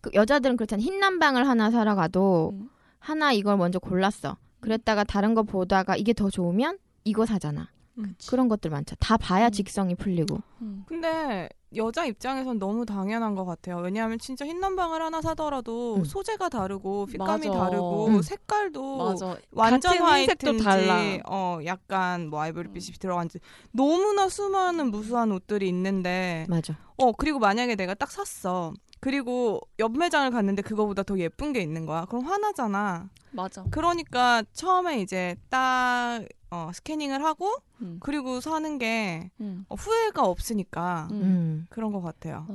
[0.00, 2.68] 그 여자들은 그렇잖아 흰 남방을 하나 사러 가도 음.
[2.98, 8.14] 하나 이걸 먼저 골랐어 그랬다가 다른 거 보다가 이게 더 좋으면 이거 사잖아 음.
[8.28, 9.50] 그런 것들 많죠 다 봐야 음.
[9.50, 10.84] 직성이 풀리고 음.
[10.86, 13.76] 근데 여자 입장에선 너무 당연한 것 같아요.
[13.78, 16.04] 왜냐하면 진짜 흰 남방을 하나 사더라도 음.
[16.04, 17.58] 소재가 다르고 핏감이 맞아.
[17.60, 18.22] 다르고 음.
[18.22, 19.36] 색깔도 맞아.
[19.52, 20.98] 완전 화이트인지 달라.
[21.28, 23.38] 어 약간 뭐 아이보리빛이 들어간지
[23.70, 28.72] 너무나 수많은 무수한 옷들이 있는데 맞아 어 그리고 만약에 내가 딱 샀어.
[29.00, 32.04] 그리고 옆 매장을 갔는데 그거보다 더 예쁜 게 있는 거야.
[32.04, 33.08] 그럼 화나잖아.
[33.32, 33.64] 맞아.
[33.70, 37.48] 그러니까 처음에 이제 딱 어, 스캐닝을 하고
[37.80, 37.96] 음.
[38.00, 39.64] 그리고 사는 게 음.
[39.68, 41.22] 어, 후회가 없으니까 음.
[41.22, 41.66] 음.
[41.70, 42.46] 그런 것 같아요.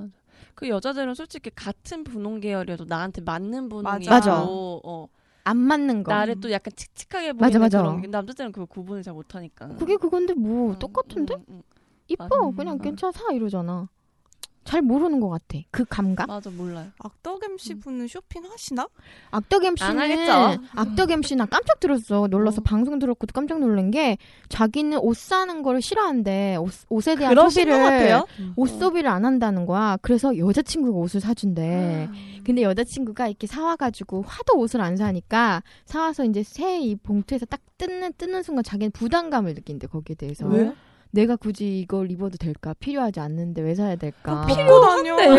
[0.53, 4.41] 그 여자들은 솔직히 같은 분홍 계열이어도 나한테 맞는 분홍이 맞아.
[4.41, 5.07] 있고, 어,
[5.43, 7.81] 안 맞는 거 나를 또 약간 칙칙하게 보이는 맞아, 맞아.
[7.81, 9.69] 그런 게 남자들은 그걸 구분을 잘 못하니까.
[9.77, 11.61] 그게 그건데 뭐 음, 똑같은데 음, 음.
[12.07, 12.55] 이뻐 맞아.
[12.55, 12.79] 그냥 음.
[12.79, 13.89] 괜찮아 사 이러잖아
[14.65, 16.87] 잘 모르는 것 같아 그 감각 맞아 몰라요.
[16.99, 18.87] 악덕 MC 분은 쇼핑 하시나?
[19.31, 20.63] 악덕 MC는 하겠죠.
[20.75, 22.27] 악덕 MC 나 깜짝 들었어.
[22.27, 22.63] 놀라서 어.
[22.63, 24.17] 방송 들었고 깜짝 놀란 게
[24.49, 26.55] 자기는 옷 사는 걸 싫어한대.
[26.57, 28.25] 옷, 옷에 대한 그러신 것 소비를 같아요.
[28.55, 29.97] 옷 소비를 안 한다는 거야.
[30.01, 32.09] 그래서 여자친구가 옷을 사준대.
[32.43, 38.13] 근데 여자친구가 이렇게 사와가지고 화도 옷을 안 사니까 사와서 이제 새 이 봉투에서 딱 뜯는
[38.17, 40.45] 뜯는 순간 자기는 부담감을 느낀대 거기에 대해서.
[40.47, 40.73] 왜?
[41.15, 42.73] 내가 굳이 이걸 입어도 될까?
[42.77, 44.45] 필요하지 않는데 왜 사야 될까?
[44.47, 44.65] 네,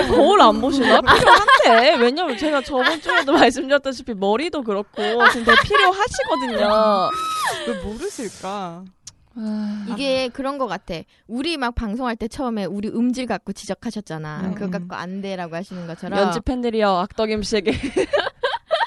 [0.09, 1.03] 거울 안 보시나?
[1.03, 1.97] 필요한데.
[2.03, 7.11] 왜냐면 제가 저번 주에도 말씀드렸다시피 머리도 그렇고 지금 되게 필요하시거든요.
[7.69, 8.85] 왜 모르실까?
[9.93, 10.95] 이게 그런 것 같아.
[11.27, 14.41] 우리 막 방송할 때 처음에 우리 음질 갖고 지적하셨잖아.
[14.45, 14.55] 음.
[14.55, 16.19] 그거 갖고 안 돼라고 하시는 것처럼.
[16.19, 17.73] 연지 팬들이여 악덕 MC에게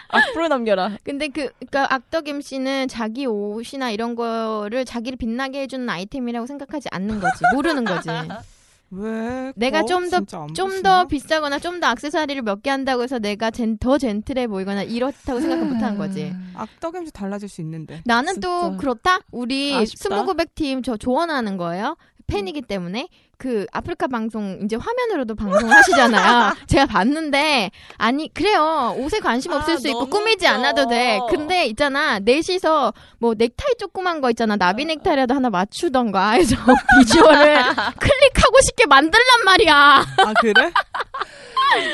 [0.10, 0.98] 악플을 남겨라.
[1.04, 7.20] 근데 그, 그니까 악덕 MC는 자기 옷이나 이런 거를 자기를 빛나게 해주는 아이템이라고 생각하지 않는
[7.20, 7.44] 거지.
[7.54, 8.10] 모르는 거지.
[8.92, 9.54] 왜?
[9.56, 9.86] 내가 거?
[9.88, 10.82] 좀 더- 좀?
[10.82, 15.40] 더 비싸거나 좀 더 악세사리를 몇 개 한다고 해서 내가 젠, 더 젠틀해 보이거나 이렇다고
[15.40, 16.34] 생각 못 하는 거지.
[16.56, 18.02] 악덕 MC 달라질 수 있는데.
[18.06, 18.78] 나는 또 진짜.
[18.78, 19.20] 그렇다?
[19.32, 20.10] 우리 아쉽다.
[20.16, 21.98] 스무고백 팀 저 조언하는 거예요.
[22.26, 23.08] 팬이기 때문에
[23.40, 26.56] 그 아프리카 방송 이제 화면으로도 방송하시잖아요.
[26.68, 28.94] 제가 봤는데 아니 그래요.
[28.98, 30.56] 옷에 관심 아, 없을 수 있고 꾸미지 웃겨.
[30.56, 31.20] 않아도 돼.
[31.30, 34.58] 근데 있잖아 넷이서 뭐 넥타이 조그만 거 있잖아.
[34.58, 36.56] 나비 넥타이라도 하나 맞추던가 해서
[37.00, 37.56] 비주얼을
[37.98, 40.06] 클릭하고 싶게 만들란 말이야.
[40.18, 40.72] 아 그래?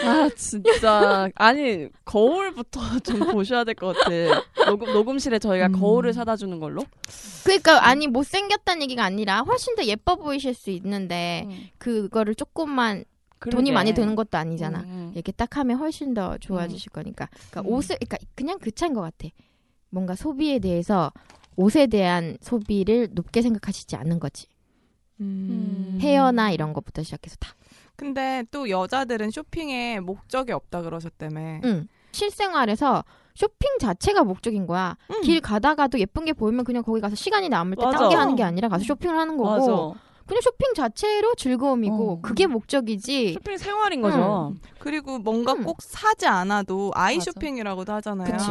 [0.05, 4.09] 아 진짜 아니 거울부터 좀 보셔야 될 것 같아.
[4.69, 5.79] 녹음 녹음실에 저희가 음.
[5.79, 6.83] 거울을 사다 주는 걸로.
[7.43, 11.69] 그러니까 아니 못 생겼다는 얘기가 아니라 훨씬 더 예뻐 보이실 수 있는데 음.
[11.77, 13.03] 그거를 조금만
[13.39, 13.57] 그러게.
[13.57, 14.79] 돈이 많이 드는 것도 아니잖아.
[14.79, 15.11] 음, 음.
[15.13, 17.27] 이렇게 딱 하면 훨씬 더 좋아지실 거니까.
[17.51, 17.73] 그러니까 음.
[17.73, 19.27] 옷을, 그러니까 그냥 그 차인 것 같아.
[19.89, 21.11] 뭔가 소비에 대해서
[21.57, 24.47] 옷에 대한 소비를 높게 생각하시지 않는 거지.
[25.19, 25.99] 음.
[26.01, 27.53] 헤어나 이런 것부터 시작해서 다.
[27.95, 31.61] 근데 또 여자들은 쇼핑에 목적이 없다 그러셨다며.
[31.63, 31.87] 응.
[32.11, 33.03] 실생활에서
[33.35, 34.95] 쇼핑 자체가 목적인 거야.
[35.11, 35.21] 음.
[35.21, 37.97] 길 가다가도 예쁜 게 보이면 그냥 거기 가서 시간이 남을 때 맞아.
[37.97, 39.49] 딴게 하는 게 아니라 가서 쇼핑을 하는 거고.
[39.93, 39.99] 맞아.
[40.25, 42.21] 그냥 쇼핑 자체로 즐거움이고 어.
[42.21, 43.33] 그게 목적이지.
[43.33, 44.55] 쇼핑 생활인 거죠.
[44.79, 45.63] 그리고 뭔가 음.
[45.63, 47.31] 꼭 사지 않아도 아이 맞아.
[47.31, 48.31] 쇼핑이라고도 하잖아요.
[48.31, 48.45] 그치.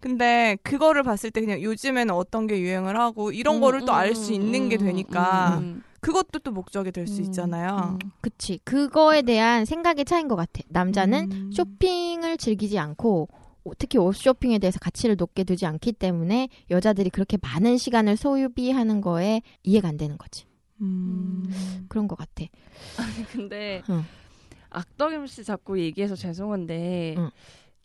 [0.00, 3.96] 근데 그거를 봤을 때 그냥 요즘에는 어떤 게 유행을 하고 이런 음, 거를 또 음,
[3.98, 7.98] 알수 음, 있는 게 음, 되니까 음, 그것도 또 목적이 될수 음, 있잖아요.
[8.20, 8.58] 그치.
[8.64, 10.62] 그거에 대한 생각의 차이인 것 같아.
[10.68, 11.50] 남자는 음.
[11.52, 13.28] 쇼핑을 즐기지 않고
[13.64, 19.00] 어, 특히 옷 쇼핑에 대해서 가치를 높게 두지 않기 때문에 여자들이 그렇게 많은 시간을 소비하는
[19.00, 20.46] 거에 이해가 안 되는 거지.
[20.80, 21.86] 음.
[21.88, 22.44] 그런 것 같아.
[22.96, 24.02] 아니 근데 응.
[24.70, 27.30] 악덕임 씨 자꾸 얘기해서 죄송한데 응.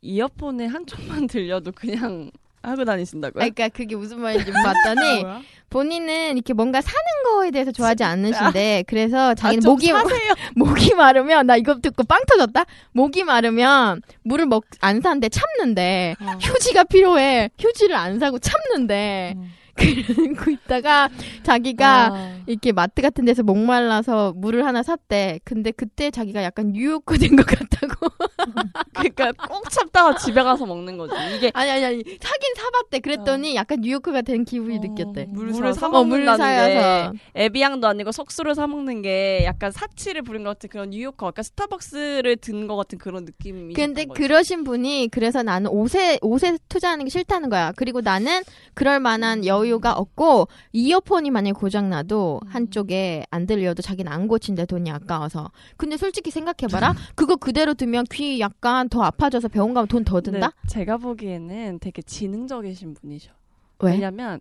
[0.01, 2.31] 이어폰에 한쪽만 들려도 그냥
[2.67, 3.41] 하고 다니신다고요?
[3.43, 5.23] 아, 그러니까 그게 무슨 말인지 봤더니?
[5.69, 10.33] 본인은 이렇게 뭔가 사는 거에 대해서 좋아하지 않으신데 그래서 자기는 좀 목이 사세요.
[10.55, 12.65] 목이 마르면 나 이거 듣고 빵 터졌다.
[12.93, 16.37] 목이 마르면 물을 먹 안 사는데 참는데 어.
[16.41, 17.49] 휴지가 필요해.
[17.59, 19.43] 휴지를 안 사고 참는데 어.
[19.75, 21.09] 그러고 있다가
[21.43, 22.35] 자기가 아.
[22.47, 25.39] 이렇게 마트 같은 데서 목말라서 물을 하나 샀대.
[25.43, 28.07] 근데 그때 자기가 약간 뉴요커 된것 같다고.
[28.93, 31.13] 그러니까 꼭 참다가 집에 가서 먹는 거지.
[31.35, 32.99] 이게 아니 아니 아니 사긴 사봤대.
[32.99, 35.27] 그랬더니 약간 뉴요커가 된 기분이 어, 느꼈대.
[35.29, 35.73] 물을?
[35.73, 37.13] 사 어, 물을 먹는다는 게 사여서.
[37.35, 42.37] 에비앙도 아니고 석수를 사 먹는 게 약간 사치를 부린 것 같은 그런 뉴요커, 약간 스타벅스를
[42.37, 43.73] 든 것 같은 그런 느낌이.
[43.75, 44.19] 근데 거지.
[44.19, 47.73] 그러신 분이 그래서 나는 옷에 옷에 투자하는 게 싫다는 거야.
[47.75, 48.41] 그리고 나는
[48.73, 52.47] 그럴 만한 여유 가 없고 이어폰이 만약에 고장 나도 음.
[52.49, 55.51] 한쪽에 안 들려도 자기는 안 고친대 돈이 아까워서.
[55.77, 56.93] 근데 솔직히 생각해 봐라.
[57.15, 60.51] 그거 그대로 두면 귀 약간 더 아파져서 병원 가면 돈 더 든다?
[60.67, 63.31] 제가 보기에는 되게 지능적이신 분이셔.
[63.79, 63.91] 왜?
[63.93, 64.39] 왜냐면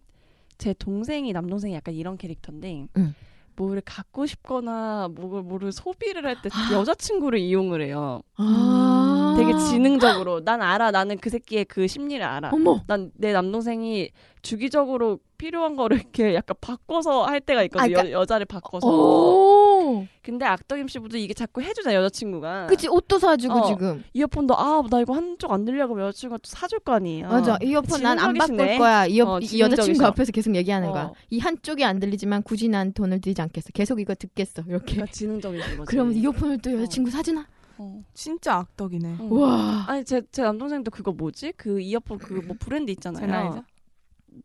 [0.59, 3.15] 제 동생이 남동생이 약간 이런 캐릭터인데 응.
[3.57, 8.21] 뭐를 갖고 싶거나 뭐를 뭐를 소비를 할 때 여자친구를 이용을 해요.
[8.37, 9.35] 아.
[9.37, 10.91] 되게 지능적으로 난 알아.
[10.91, 12.51] 나는 그 새끼의 그 심리를 알아.
[12.53, 12.81] 어머.
[12.87, 14.11] 난 내 남동생이
[14.45, 17.85] 주기적으로 필요한 거를 이렇게 약간 바꿔서 할 때가 있거든.
[17.85, 18.87] 아, 그러니까- 여, 여자를 바꿔서.
[18.87, 20.07] 오.
[20.23, 22.67] 근데 악덕임 씨부도 이게 자꾸 해주잖아 여자친구가.
[22.67, 23.67] 그치 옷도 사주고 어.
[23.67, 24.03] 지금.
[24.15, 27.29] 이어폰도 아 나 이거 한쪽 안 들려고 여자친구가 또 사줄 거 아니에요.
[27.29, 27.59] 맞아.
[27.63, 28.79] 이어폰 난 안 바꿀 지능적이시네.
[28.79, 29.07] 거야.
[29.07, 30.05] 이어, 어, 이 여자친구.
[30.07, 31.05] 앞에서 계속 얘기하는 거야.
[31.05, 31.15] 어.
[31.31, 33.71] 이 한쪽이 안 들리지만 굳이 난 돈을 들이지 않겠어.
[33.75, 34.63] 계속 이거 듣겠어.
[34.69, 34.95] 이렇게.
[34.95, 35.87] 그러니까 지능적이신 거지.
[35.89, 37.47] 그럼 이어폰을 또 여자친구 사주나?
[37.79, 38.03] 어.
[38.15, 39.17] 진짜 악덕이네.
[39.21, 39.29] 어.
[39.35, 39.85] 와.
[39.89, 41.53] 아니 제, 제 남동생도 그거 뭐지?
[41.57, 43.21] 그 이어폰 그 뭐 브랜드 있잖아요.
[43.27, 43.63] 제나이저?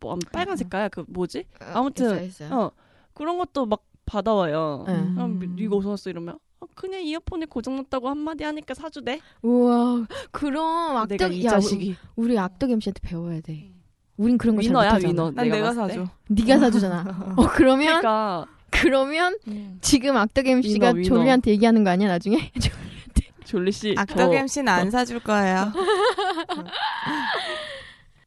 [0.00, 1.44] 뭐 빨간 색깔 그 뭐지?
[1.72, 2.54] 아무튼, 있어, 있어요.
[2.58, 2.70] 어
[3.14, 4.84] 그런 것도 막 받아와요.
[4.86, 4.92] 네.
[5.14, 9.20] 그럼 뭐 이거 어디서 샀어 이러면 어, 그냥 이어폰이 고장났다고 한마디 하니까 사주대.
[9.42, 10.06] 우와.
[10.30, 13.70] 그럼 악덕 이 야, 자식이 우리 악덕 MC한테 배워야 돼.
[14.16, 15.08] 우린 그런 거잘 못하잖아.
[15.08, 15.30] 위너.
[15.30, 15.72] 난 내가.
[15.72, 16.06] 사줘.
[16.28, 17.34] 네가 사주잖아.
[17.36, 19.78] 어 그러면 그러니까 그러면 음.
[19.80, 21.08] 지금 악덕 MC가 위너, 위너.
[21.08, 22.52] 졸리한테 얘기하는 거 아니야 나중에?
[23.44, 23.94] 졸리 씨.
[23.98, 25.72] 악덕 저- MC는 안 사줄 거예요.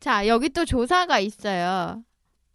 [0.03, 2.03] 자 여기 또 조사가 있어요.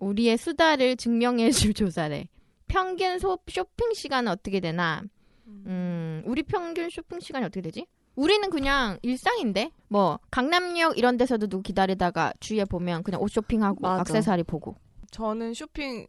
[0.01, 2.29] 우리의 수다를 증명해줄 조사래.
[2.67, 5.03] 평균 소, 쇼핑 시간은 어떻게 되나?
[5.47, 7.87] 음, 우리 평균 쇼핑 시간이 어떻게 되지?
[8.17, 14.03] 우리는 그냥 일상인데 뭐 강남역 이런 데서도 누구 기다리다가 주위에 보면 그냥 옷 쇼핑하고 맞아.
[14.03, 14.77] 액세서리 보고
[15.11, 16.07] 저는 쇼핑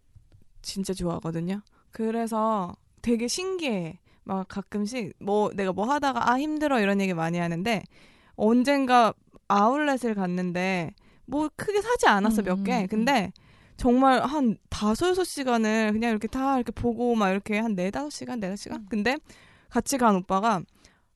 [0.62, 1.62] 진짜 좋아하거든요.
[1.92, 3.98] 그래서 되게 신기해.
[4.26, 7.82] 막 가끔씩 뭐 내가 뭐 하다가 아 힘들어 이런 얘기 많이 하는데
[8.36, 9.14] 언젠가
[9.48, 10.94] 아울렛을 갔는데
[11.30, 12.82] 뭐 크게 사지 않았어 음, 몇 개.
[12.82, 13.32] 음, 근데
[13.78, 18.10] 정말 한 다섯 여섯 시간을 그냥 이렇게 다 이렇게 보고 막 이렇게 한 네 다섯
[18.10, 18.86] 시간 네 다섯 시간.
[18.90, 19.18] 근데
[19.70, 20.62] 같이 간 오빠가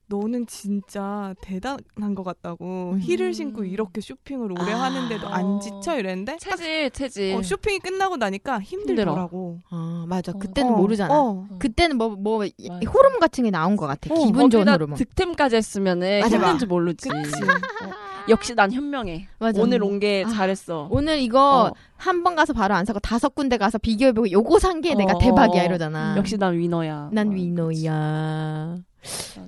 [0.08, 2.99] 너는 진짜 대단한 것 같다고 음.
[2.99, 4.84] 힐을 신고 이렇게 쇼핑을 오래 아.
[4.84, 7.36] 하는데도 안 지쳐 이랬는데 딱 체질 체질.
[7.36, 9.62] 어, 쇼핑이 끝나고 나니까 힘들더라고.
[9.71, 10.38] 아 맞아 어.
[10.38, 11.47] 그때는 어, 모르잖아 어.
[11.58, 12.45] 그때는 뭐 뭐.
[12.93, 16.36] 호르몬 같은 게 나온 것 같아 어, 기분 좋은 거기다 호르몬 득템까지 했으면은 맞아.
[16.38, 17.10] 힘든지 모르지.
[18.30, 19.28] 역시 난 현명해.
[19.40, 20.30] 맞아 오늘 온 게 아.
[20.30, 20.88] 잘했어.
[20.92, 21.74] 오늘 이거 어.
[21.98, 25.62] 한번 가서 바로 안 사고 다섯 군데 가서 비교해보고 요거 산 게 내가 어, 대박이야
[25.62, 25.66] 어.
[25.66, 27.10] 이러잖아 역시 난 위너야.
[27.14, 28.78] 난 어, 위너야.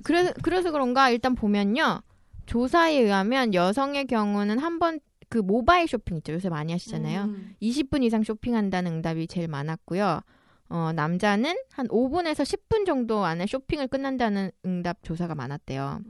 [0.02, 2.00] 그래서 그래서 그런가 일단 보면요
[2.46, 7.54] 조사에 의하면 여성의 경우는 한번 그 모바일 쇼핑 있죠 요새 많이 하시잖아요 음.
[7.62, 10.20] 20분 이상 쇼핑한다는 응답이 제일 많았고요
[10.68, 16.00] 어, 남자는 한 5분에서 10분 정도 안에 쇼핑을 끝난다는 응답 조사가 많았대요.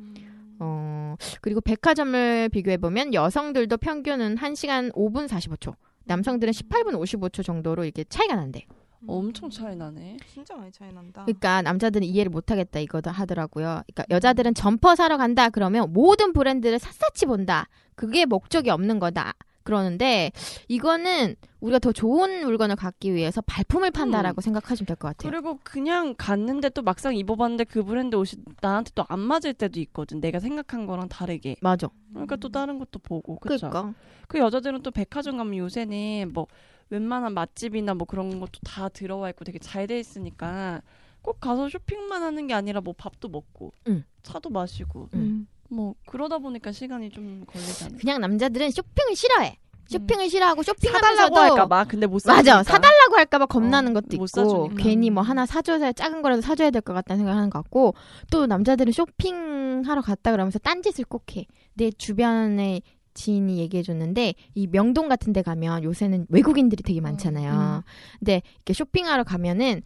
[1.17, 5.75] 어, 그리고 백화점을 비교해보면 여성들도 평균은 1시간 5분 45초,
[6.05, 8.67] 남성들은 18분 55초 정도로 이게 차이가 난대.
[9.09, 10.17] 엄청 차이 나네.
[10.33, 11.25] 진짜 많이 차이 난다.
[11.25, 13.83] 그러니까 남자들은 이해를 못하겠다 이거도 하더라고요.
[13.87, 17.69] 그러니까 여자들은 점퍼 사러 간다 그러면 모든 브랜드를 샅샅이 본다.
[17.95, 19.35] 그게 목적이 없는 거다.
[19.67, 20.31] 그러는데
[20.69, 24.43] 이거는 우리가 더 좋은 물건을 갖기 위해서 발품을 판다라고 음.
[24.43, 25.31] 생각하시면 될 것 같아요.
[25.31, 30.21] 그리고 그냥 갔는데 또 막상 입어봤는데 그 브랜드 옷이 나한테 또 안 맞을 때도 있거든.
[30.21, 31.57] 내가 생각한 거랑 다르게.
[31.61, 31.89] 맞아.
[32.11, 33.37] 그러니까 또 다른 것도 보고.
[33.39, 33.69] 그쵸?
[33.69, 33.95] 그러니까.
[34.29, 36.47] 그 여자들은 또 백화점 가면 요새는 뭐
[36.91, 40.81] 웬만한 맛집이나 뭐 그런 것도 다 들어와 있고 되게 잘 돼 있으니까
[41.23, 44.05] 꼭 가서 쇼핑만 하는 게 아니라 뭐 밥도 먹고 응.
[44.23, 45.49] 차도 마시고 음.
[45.71, 47.97] 뭐 그러다 보니까 시간이 좀 걸리잖아.
[47.99, 49.59] 그냥 남자들은 쇼핑을 싫어해.
[49.89, 52.33] 쇼핑을 싫어하고 쇼핑하면서도 사달라고 할까봐 근데 못 사.
[52.35, 54.83] 맞아 사달라고 할까봐 겁나는 어, 것도 못 있고 사주니까.
[54.83, 57.95] 괜히 뭐 하나 사줘야 작은 거라도 사줘야 될 것 같다는 생각하는 것 같고
[58.33, 62.81] 또 남자들은 쇼핑하러 갔다 그러면서 딴짓을 꼭 해 내 주변에
[63.14, 67.83] 지인이 얘기해 줬는데 이 명동 같은 데 가면 요새는 외국인들이 되게 많잖아요.
[68.19, 69.83] 근데 이렇게 쇼핑하러 가면은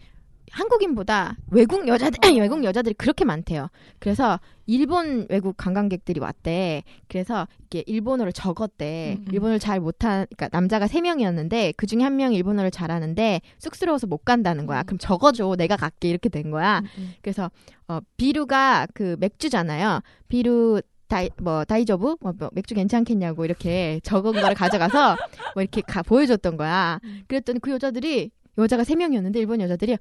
[0.51, 3.68] 한국인보다 외국 여자들 외국 여자들이 그렇게 많대요.
[3.98, 6.82] 그래서 일본 외국 관광객들이 왔대.
[7.09, 9.18] 그래서 이렇게 일본어를 적었대.
[9.18, 9.26] 음.
[9.32, 14.24] 일본어를 잘 못한 그러니까 남자가 세 명이었는데 그 중에 한 명이 일본어를 잘하는데 쑥스러워서 못
[14.24, 14.80] 간다는 거야.
[14.80, 14.86] 음.
[14.86, 15.57] 그럼 적어줘.
[15.57, 16.82] 내가 갈게 이렇게 된 거야.
[17.22, 17.51] 그래서
[17.88, 20.01] 어 ビール가 그 맥주잖아요.
[20.28, 25.16] ビール だい 뭐 大丈夫 뭐, 뭐 맥주 괜찮겠냐고 이렇게 적은 거를 가져가서
[25.55, 27.01] 뭐 이렇게 가, 보여줬던 거야.
[27.26, 29.96] 그랬더니 그 여자들이 여자가 세 명이었는데 일본 여자들이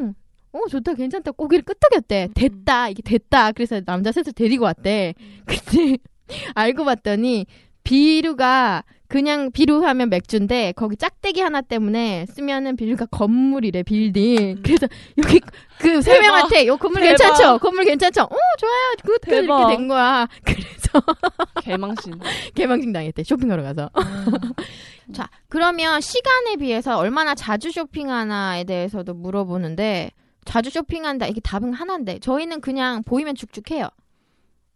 [0.00, 0.14] 음,
[0.52, 5.14] 어 좋다 괜찮다 고개를 끄덕였대 됐다 이게 됐다 그래서 남자 셋을 데리고 왔대.
[5.46, 5.98] 근데
[6.54, 7.46] 알고 봤더니
[7.82, 14.60] 비루가 그냥 비루 하면 맥주인데 거기 짝대기 하나 때문에 쓰면은 ビル가 건물이래 빌딩.
[14.64, 15.40] 그래서 여기
[15.78, 16.18] 그 세.
[16.20, 17.16] 명한테 요 건물 대박.
[17.18, 17.58] 괜찮죠?
[17.58, 18.22] 건물 괜찮죠?
[18.22, 18.94] 어 좋아요.
[19.04, 19.76] good good 이렇게.
[19.76, 20.26] 된 거야.
[20.44, 20.83] 그래서
[21.62, 22.20] 개망신.
[22.54, 23.90] 개망신 당했대 쇼핑하러 가서.
[25.12, 30.10] 자 그러면 시간에 비해서 얼마나 자주 쇼핑하나에 대해서도 물어보는데
[30.44, 33.88] 자주 쇼핑한다 이게 답은 하나인데 저희는 그냥 보이면 죽죽해요.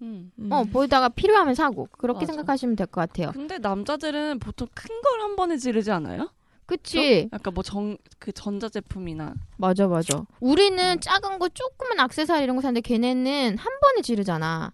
[0.03, 0.31] 음.
[0.51, 2.33] 어 보이다가 필요하면 사고 그렇게 맞아.
[2.33, 3.33] 생각하시면 될 것 같아요.
[3.33, 6.31] 근데 남자들은 보통 큰 걸 한 번에 지르지 않아요?
[6.67, 7.29] 그치?
[7.33, 10.23] 약간 뭐 정 그 전자 제품이나 맞아 맞아.
[10.41, 14.73] 우리는 작은 거 조그만 악세사리 이런 거 사는데 걔네는 한 번에 지르잖아.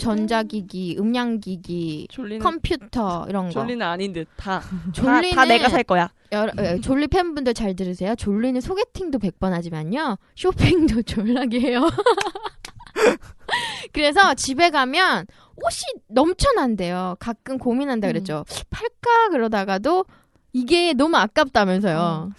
[0.00, 3.50] 전자기기, 음량기기, 졸리는 컴퓨터 이런 거.
[3.52, 4.62] 졸리는 아닌 듯 다.
[4.92, 6.10] 졸리는 다, 다 내가 살 거야.
[6.32, 8.14] 여러, 어, 졸리 팬분들 잘 들으세요.
[8.14, 10.16] 졸리는 소개팅도 100번 하지만요.
[10.36, 11.88] 쇼핑도 졸라게 해요.
[13.92, 15.26] 그래서 집에 가면
[15.56, 17.16] 옷이 넘쳐난대요.
[17.18, 18.44] 가끔 고민한다 그랬죠.
[18.70, 20.04] 팔까 그러다가도
[20.52, 22.30] 이게 너무 아깝다면서요.
[22.30, 22.34] 음.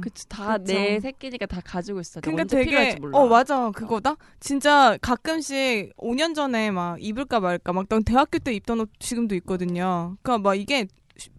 [0.00, 0.72] 그치 다 그쵸.
[0.72, 2.20] 내 새끼니까 다 가지고 있어.
[2.20, 3.18] 그러니까 언제 되게 필요할지 몰라.
[3.18, 8.90] 어 맞아 그거다 진짜 가끔씩 5년 전에 막 입을까 말까 막난 대학교 때 입던 옷
[8.98, 10.86] 지금도 있거든요 그러니까 막 이게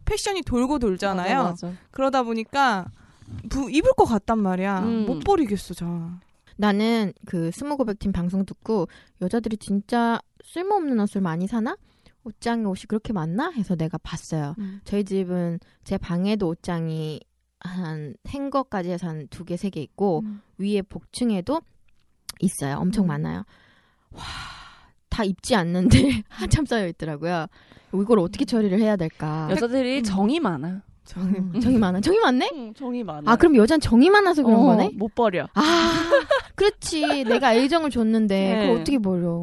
[0.06, 1.78] 패션이 돌고 돌잖아요 맞아, 맞아.
[1.92, 2.92] 그러다 보니까
[3.50, 5.06] 부, 입을 것 같단 말이야 음.
[5.06, 6.12] 못 버리겠어 저
[6.58, 8.90] 나는 그 스무고백팀 방송 듣고
[9.22, 11.78] 여자들이 진짜 쓸모없는 옷을 많이 사나?
[12.26, 13.50] 옷장에 옷이 그렇게 많나?
[13.52, 14.56] 해서 내가 봤어요.
[14.60, 14.82] 음.
[14.84, 17.22] 저희 집은 제 방에도 옷장이
[17.62, 20.42] 한 행거까지 해서 한 두 개, 세 개 있고 음.
[20.58, 21.62] 위에 복층에도
[22.40, 22.78] 있어요.
[22.78, 23.08] 엄청 음.
[23.08, 23.44] 많아요.
[24.12, 24.24] 와,
[25.10, 27.48] 다 입지 않는데 한참 쌓여 있더라고요.
[27.94, 29.48] 이걸 어떻게 처리를 해야 될까?
[29.52, 30.04] 여자들이 음.
[30.04, 30.82] 정이 많아.
[31.18, 32.02] 음, 정이 많아.
[32.02, 32.50] 정이 많네?
[32.54, 33.32] 응, 정이 많아.
[33.32, 34.92] 아, 그럼 여잔 정이 많아서 그런 어, 거네?
[34.94, 35.48] 못 버려.
[35.56, 36.12] 아,
[36.54, 37.24] 그렇지.
[37.24, 38.62] 내가 애정을 줬는데 네.
[38.62, 39.42] 그걸 어떻게 버려?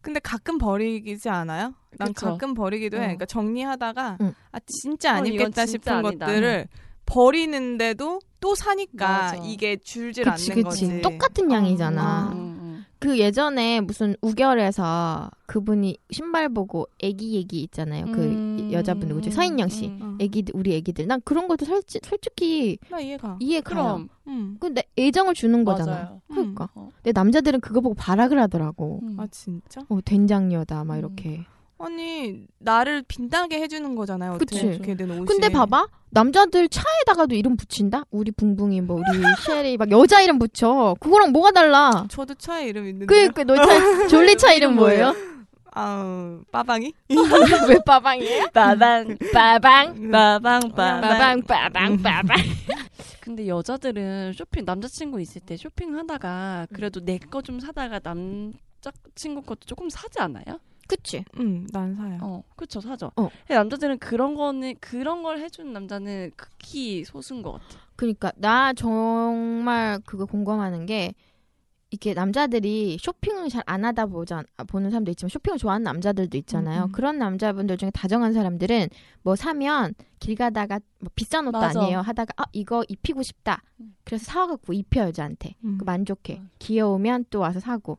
[0.00, 1.74] 근데 가끔 버리지 않아요?
[1.98, 2.26] 난 그쵸.
[2.26, 3.04] 가끔 버리기도 해 어.
[3.04, 4.34] 그러니까 정리하다가 응.
[4.52, 6.26] 아 진짜 안 어, 이건 입겠다 진짜 싶은 아니다.
[6.26, 6.68] 것들을
[7.06, 9.36] 버리는데도 또 사니까 맞아.
[9.36, 10.86] 이게 줄질 그치, 않는 그치.
[10.86, 12.28] 거지 똑같은 양이잖아.
[12.30, 12.32] 어.
[12.32, 12.84] 음, 음.
[12.98, 18.06] 그 예전에 무슨 우결에서 그분이 신발 보고 애기 얘기 있잖아요.
[18.06, 19.30] 그 음, 여자분 누구지?
[19.30, 19.88] 서인영 씨.
[19.88, 19.98] 음.
[20.02, 20.16] 어.
[20.22, 21.06] 애기들 우리 애기들.
[21.06, 23.82] 난 그런 것도 솔직, 솔직히 나 이해가 이해 가요.
[23.82, 24.56] 그럼 음.
[24.58, 25.92] 근데 애정을 주는 거잖아.
[25.92, 26.22] 맞아요.
[26.28, 26.68] 그러니까.
[26.74, 26.88] 어.
[27.02, 29.00] 근데 남자들은 그거 보고 발악을 하더라고.
[29.02, 29.16] 음.
[29.20, 29.82] 아 진짜?
[29.88, 30.98] 어, 된장녀다 막 음.
[30.98, 31.44] 이렇게.
[31.78, 34.38] 아니 나를 빛나게 해주는 거잖아요.
[34.38, 34.78] 그치.
[35.26, 35.86] 근데 봐봐.
[36.10, 38.04] 남자들 차에다가도 이름 붙인다?
[38.10, 39.02] 우리 붕붕이 뭐 우리
[39.44, 40.94] 쉐리 막 여자 이름 붙여.
[41.00, 42.06] 그거랑 뭐가 달라?
[42.08, 43.06] 저도 차에 이름 있는데.
[43.06, 45.12] 그니까 너 차 졸리 차 이름 뭐예요?
[45.76, 46.92] 아 빠방이?
[47.68, 48.46] 왜 빠방이에요?
[48.52, 50.10] 빠방 빠방.
[50.10, 51.00] 빠방 빠방.
[51.00, 52.36] 빠방 빠방 빠방.
[53.20, 59.90] 근데 여자들은 쇼핑 남자친구 있을 때 쇼핑하다가 그래도 내 거 좀 사다가 남자친구 것도 조금
[59.90, 60.60] 사지 않아요?
[60.88, 61.24] 그치?
[61.38, 62.18] 응, 난 사요.
[62.22, 63.10] 어, 그쵸 사죠.
[63.16, 63.28] 어.
[63.46, 67.64] 근데 남자들은 그런 거는 그런 걸 해주는 남자는 극히 소수인 것 같아.
[67.96, 71.14] 그니까 나 정말 그거 공감하는 게
[71.90, 76.82] 이게 남자들이 쇼핑을 잘 안 하다 보자 아, 보는 사람도 있지만 쇼핑을 좋아하는 남자들도 있잖아요.
[76.82, 76.92] 음, 음.
[76.92, 78.88] 그런 남자분들 중에 다정한 사람들은
[79.22, 81.80] 뭐 사면 길 가다가 뭐 비싼 옷도 맞아.
[81.80, 82.00] 아니에요.
[82.00, 83.62] 하다가 아 이거 입히고 싶다.
[83.80, 83.94] 음.
[84.04, 85.78] 그래서 사와갖고 입혀 여자한테 음.
[85.78, 86.38] 그 만족해.
[86.40, 86.50] 음.
[86.58, 87.98] 귀여우면 또 와서 사고.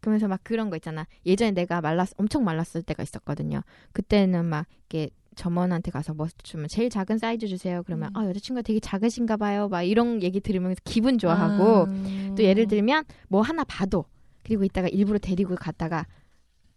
[0.00, 1.06] 그러면서 막 그런 거 있잖아.
[1.24, 3.62] 예전에 내가 말랐 엄청 말랐을 때가 있었거든요.
[3.92, 7.82] 그때는 막 이렇게 점원한테 가서 맞추면 제일 작은 사이즈 주세요.
[7.84, 8.16] 그러면 음.
[8.16, 9.68] 아 여자친구가 되게 작으신가 봐요.
[9.68, 12.34] 막 이런 얘기 들으면서 기분 좋아하고 아.
[12.36, 14.06] 또 예를 들면 뭐 하나 봐도
[14.42, 16.06] 그리고 이따가 일부러 데리고 갔다가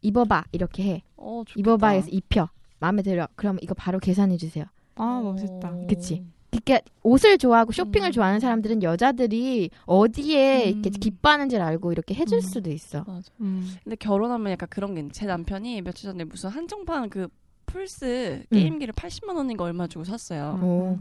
[0.02, 1.04] 입어봐 이렇게 해.
[1.18, 1.44] 어.
[1.56, 2.50] 입어봐 해서 입혀.
[2.80, 3.28] 마음에 들어.
[3.36, 4.66] 그럼 이거 바로 계산해 주세요.
[4.96, 5.70] 아 멋있다.
[5.70, 5.88] 어.
[5.88, 6.24] 그치.
[6.64, 8.12] 그러니까 옷을 좋아하고 쇼핑을 음.
[8.12, 11.00] 좋아하는 사람들은 여자들이 어디에 이렇게 음.
[11.00, 12.42] 기뻐하는지를 알고 이렇게 해줄 음.
[12.42, 13.04] 수도 있어.
[13.06, 13.32] 맞아.
[13.42, 13.76] 음.
[13.84, 17.28] 근데 결혼하면 약간 그런 게 있는데 제 남편이 며칠 전에 무슨 한정판 그
[17.66, 18.56] 플스 음.
[18.56, 20.60] 게임기를 80만 원인가 얼마 주고 샀어요.
[20.62, 21.00] 오.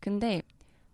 [0.00, 0.42] 근데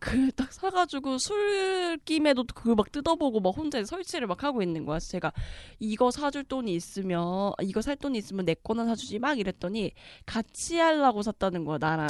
[0.04, 4.98] 그딱 사가지고 술김에도 그걸 막 뜯어보고 막 혼자 설치를 막 하고 있는 거야.
[4.98, 5.32] 제가
[5.78, 9.92] 이거 사줄 돈이 있으면 이거 살 돈이 있으면 내 거나 사주지 막 이랬더니
[10.26, 12.08] 같이 하려고 샀다는 거야 나랑.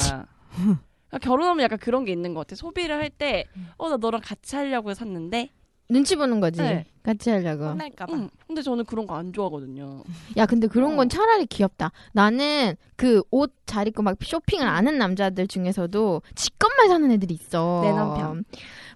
[1.14, 2.56] 그러니까 결혼하면 약간 그런 게 있는 것 같아.
[2.56, 3.44] 소비를 할 때
[3.78, 5.50] 어 나 너랑 같이 하려고 샀는데.
[5.90, 6.62] 눈치 보는 거지.
[6.62, 6.86] 네.
[7.02, 7.66] 같이 하려고.
[7.66, 8.10] 혼날까봐.
[8.14, 8.30] 응.
[8.46, 10.02] 근데 저는 그런 거 안 좋아하거든요.
[10.38, 11.08] 야, 근데 그런 건 어.
[11.08, 11.92] 차라리 귀엽다.
[12.14, 17.82] 나는 그 옷 잘 입고 막 쇼핑을 아는 남자들 중에서도 지 것만 사는 애들이 있어.
[17.84, 18.44] 내 남편.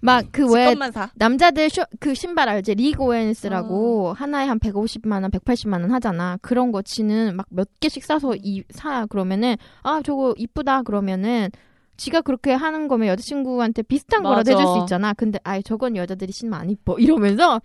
[0.01, 0.75] 막그지 왜.
[1.17, 2.75] 남자들 쇼, 그 신발 알지?
[2.77, 4.13] 리그 어.
[4.13, 6.39] 하나에 한 150만 원, 180만 원 하잖아.
[6.41, 11.51] 그런 거 지는 막 몇 개씩 사서 이, 사 그러면은 아 저거 이쁘다 그러면은
[11.99, 14.59] 지가 그렇게 하는 거면 여자친구한테 비슷한 거라도 맞아.
[14.59, 15.13] 해줄 수 있잖아.
[15.13, 17.61] 근데 아예 저건 여자들이 신으면 안 이뻐 이러면서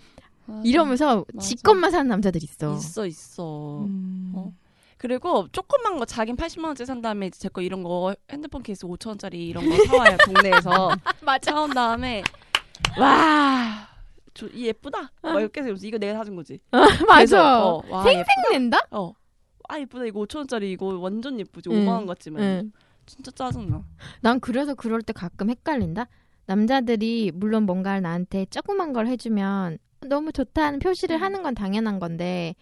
[0.65, 1.61] 이러면서 지 맞아.
[1.71, 2.73] 것만 사는 남자들 있어.
[2.75, 3.79] 있어 있어.
[3.85, 4.33] 음.
[4.35, 4.51] 어.
[4.97, 9.07] 그리고 조그만 거 자긴 80만 원짜리 산 다음에 제 거 이런 거 핸드폰 케이스 5천
[9.09, 10.95] 원짜리 이런 거 사와요 동네에서
[11.43, 12.23] 사온 다음에
[12.99, 13.87] 와.
[14.33, 15.11] 저, 이 예쁘다.
[15.21, 16.59] 막 이렇게 해서 이러면서 이거 내가 사준 거지.
[17.07, 17.65] 맞아.
[17.67, 18.79] 어, 와, 생생낸다?
[18.91, 19.13] 어.
[19.69, 20.05] 아 예쁘다.
[20.05, 21.69] 이거 5천 원짜리 이거 완전 예쁘지.
[21.69, 21.85] 응.
[21.85, 22.71] 5만 원 같지만 응.
[23.05, 23.83] 진짜 짜증나.
[24.21, 26.07] 난 그래서 그럴 때 가끔 헷갈린다.
[26.45, 29.77] 남자들이 물론 뭔가를 나한테 조그만 걸 해주면
[30.07, 31.21] 너무 좋다는 표시를 음.
[31.21, 32.55] 하는 건 당연한 건데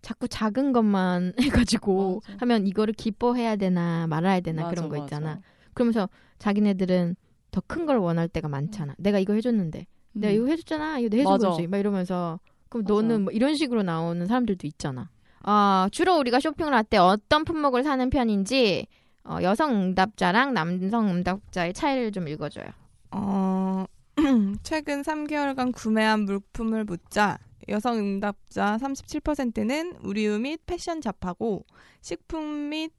[0.00, 2.36] 자꾸 작은 것만 해가지고 맞아.
[2.40, 5.04] 하면 이거를 기뻐해야 되나 말아야 되나 그런 맞아, 거 맞아.
[5.04, 5.40] 있잖아.
[5.74, 6.08] 그러면서
[6.38, 7.16] 자기네들은
[7.50, 8.94] 더 큰 걸 원할 때가 많잖아.
[8.98, 10.36] 내가 이거 해줬는데 내가 음.
[10.36, 10.98] 이거 해줬잖아.
[11.00, 11.48] 이거 내가 해준 맞아.
[11.50, 11.66] 거지.
[11.66, 12.94] 막 이러면서 그럼 맞아.
[12.94, 15.10] 너는 뭐 이런 식으로 나오는 사람들도 있잖아.
[15.42, 18.86] 아 주로 우리가 쇼핑을 할 때 어떤 품목을 사는 편인지
[19.28, 22.66] 어, 여성 응답자랑 남성 응답자의 차이를 좀 읽어줘요.
[23.10, 23.84] 어,
[24.62, 31.66] 최근 3개월간 구매한 물품을 묻자 여성 응답자 37%는 의류 및 패션 잡하고
[32.00, 32.90] 식품 및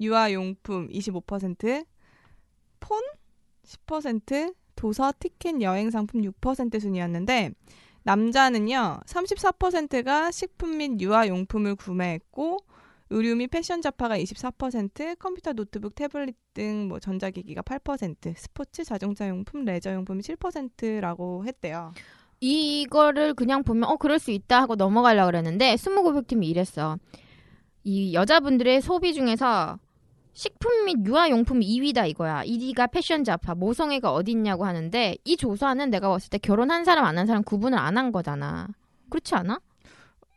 [0.00, 1.86] 유아용품 25%,
[2.80, 3.02] 폰
[3.64, 7.52] 10%, 도서, 티켓, 여행 상품 6% 순이었는데
[8.02, 12.58] 남자는요 34%가 식품 및 유아용품을 구매했고
[13.10, 19.64] 의류 및 패션 잡화가 24%, 컴퓨터, 노트북, 태블릿 등 뭐 전자기기가 8%, 스포츠, 자동차 용품,
[19.64, 21.94] 레저 용품이 7%라고 했대요.
[22.40, 26.98] 이거를 그냥 보면 어 그럴 수 있다 하고 넘어가려고 그랬는데 스무고백팀이 이랬어.
[27.84, 29.78] 이 여자분들의 소비 중에서
[30.32, 32.42] 식품 및 유아용품 2위다 이거야.
[32.44, 37.16] 1위가 패션 잡화, 모성애가 어디 있냐고 하는데 이 조사는 내가 봤을 때 결혼한 사람 안
[37.18, 38.68] 한 사람 구분을 안 한 거잖아.
[39.10, 39.60] 그렇지 않아?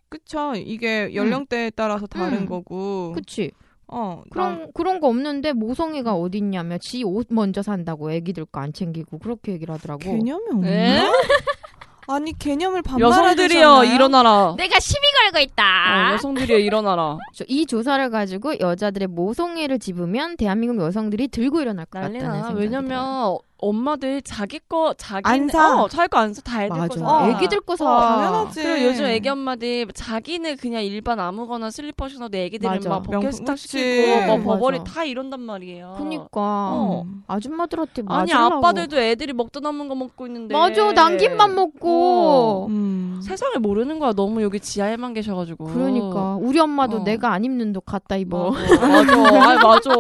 [0.10, 0.54] 그쵸?
[0.56, 2.46] 이게 연령대에 따라서 다른 음.
[2.46, 3.14] 거고.
[3.16, 3.52] 그치?
[3.92, 8.72] 어, 그런 그런 거 없는데 모성애가 어디 있냐며 지 옷 먼저 산다고 애기들 거 안
[8.74, 10.00] 챙기고 그렇게 얘기를 하더라고.
[10.02, 10.68] 개념이 없나?
[10.70, 11.02] 에?
[12.08, 13.86] 아니 개념을 여성들이여?
[13.86, 14.56] 일어나라.
[14.58, 16.10] 내가 시비 걸고 있다.
[16.10, 17.18] 어, 여성들이여 일어나라.
[17.36, 22.20] 저- 이 조사를 가지고 여자들의 모성애를 집으면 대한민국 여성들이 들고 일어날 것 같다는.
[22.20, 22.58] 생각이 들어요.
[22.60, 25.84] 왜냐면 엄마들 자기 거 자기 안 사.
[25.84, 26.42] 어, 자기 거 안 사.
[26.42, 26.88] 다 애들 맞아.
[26.88, 27.30] 거 사.
[27.30, 27.86] 애기들 거 사.
[27.86, 28.64] 어, 당연하지.
[28.64, 32.90] 그리고 요즘 애기 엄마들 자기는 그냥 일반 아무거나 슬리퍼 신어도 애기들은 맞아.
[32.90, 33.68] 막 버켄 명품, 스탁 그치.
[33.68, 34.44] 시키고 뭐 맞아.
[34.44, 35.96] 버버리 다 이런단 말이에요.
[35.98, 37.06] 그니까 어.
[37.28, 38.56] 아줌마들한테 아니 맞으려고.
[38.58, 43.20] 아빠들도 애들이 먹다 남은 거 먹고 있는데 맞아 남긴 밥 먹고 음.
[43.24, 44.14] 세상을 모르는 거야.
[44.14, 45.66] 너무 여기 지하에만 계셔가지고.
[45.66, 47.04] 그러니까 우리 엄마도 어.
[47.04, 48.88] 내가 안 입는 옷 갖다 입어 맞아.
[48.88, 49.50] 맞아.
[49.50, 49.90] 아이, 맞아.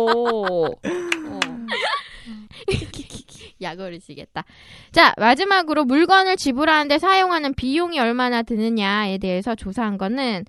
[3.61, 3.65] 어.
[3.65, 4.43] 야거르시겠다
[4.91, 10.45] 자 마지막으로 물건을 지불하는데 사용하는 비용이 얼마나 드느냐에 대해서 조사한 거는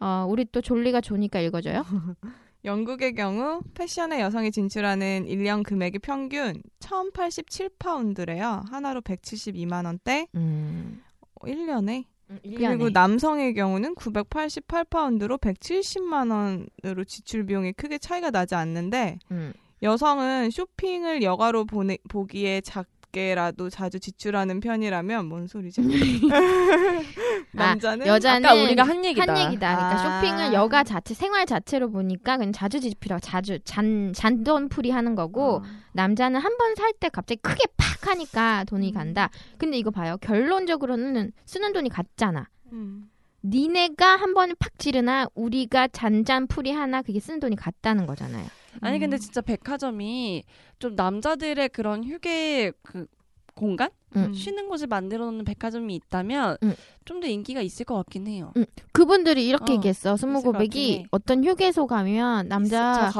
[0.00, 1.84] 어, 우리 또 졸리가 좋으니까 읽어줘요
[2.64, 8.66] 영국의 경우 패션에 여성이 진출하는 1년 금액이 평균 1,087파운드래요.
[8.70, 10.26] 하나로 172만 원대.
[10.34, 11.02] 음.
[11.20, 12.04] 어, 1년에.
[12.42, 19.52] 그리고 그리고 남성의 경우는 988파운드로 170만 원으로 지출 비용이 크게 차이가 나지 않는데 음.
[19.84, 25.82] 여성은 쇼핑을 여가로 보내, 보기에 작게라도 자주 지출하는 편이라면 뭔 소리지?
[27.52, 29.32] 남자는 여자는 아까 우리가 한 얘기다.
[29.34, 29.76] 한 얘기다.
[29.76, 30.20] 그러니까 아.
[30.20, 35.62] 쇼핑을 여가 자체 생활 자체로 보니까 그냥 자주 지필하고 자주 잔 잔돈풀이 하는 거고 어.
[35.92, 38.94] 남자는 한 번 살 때 갑자기 크게 팍 하니까 돈이 음.
[38.94, 39.28] 간다.
[39.58, 40.16] 근데 이거 봐요.
[40.20, 42.48] 결론적으로는 쓰는 돈이 같잖아.
[42.72, 43.10] 음.
[43.44, 48.46] 니네가 한 번에 팍 지르나 우리가 잔잔풀이 하나 그게 쓰는 돈이 같다는 거잖아요.
[48.80, 49.18] 아니 근데 음.
[49.18, 50.44] 진짜 백화점이
[50.78, 53.06] 좀 남자들의 그런 휴게 그
[53.54, 54.32] 공간 음.
[54.34, 56.74] 쉬는 곳을 만들어 놓는 백화점이 있다면 음.
[57.04, 58.52] 좀더 인기가 있을 것 같긴 해요.
[58.92, 60.16] 그분들이 이렇게 어, 얘기했어.
[60.16, 61.04] 스무고백이 해.
[61.10, 63.10] 어떤 휴게소 가면 남자.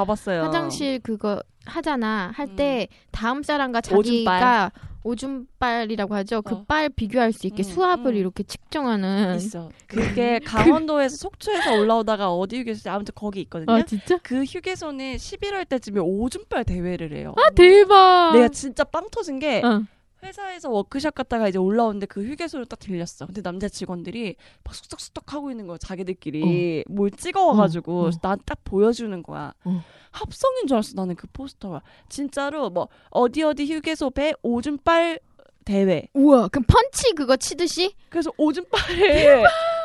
[0.45, 2.33] 화장실 그거 하잖아.
[2.35, 2.57] 할 음.
[2.57, 3.81] 때 다음 사람과.
[3.81, 4.73] 자기가
[5.05, 6.43] 오줌발이라고 하죠.
[6.43, 6.65] 그 어.
[6.67, 8.17] 빨 비교할 수 있게 음, 수압을 음.
[8.17, 9.37] 이렇게 측정하는.
[9.37, 9.71] 있어.
[9.87, 13.71] 그게 강원도에서 속초에서 올라오다가 어디 휴게소 아무튼 거기 있거든요.
[13.71, 14.19] 아 진짜?
[14.23, 17.35] 그 휴게소는 11월 때쯤에 오줌발 대회를 해요.
[17.37, 18.33] 아 대박.
[18.35, 19.83] 내가 진짜 빵 터진 게 어.
[20.25, 23.27] 회사에서 워크숍 갔다가 이제 올라오는데 그 휴게소를 딱 들렸어.
[23.27, 25.79] 근데 남자 직원들이 막 쑥덕쑥덕 하고 있는 거야.
[25.79, 28.11] 자기들끼리 뭘 찍어와가지고 어, 어.
[28.23, 29.53] 난딱 보여주는 거야.
[29.65, 29.83] 어.
[30.11, 30.93] 합성인 줄 알았어.
[30.95, 35.19] 나는 그 포스터가 진짜로 뭐 어디 어디 휴게소 배 오줌 빨
[35.65, 36.09] 대회.
[36.15, 37.95] 우와 그럼 펀치 그거 치듯이?
[38.11, 39.45] 그래서 오줌빨을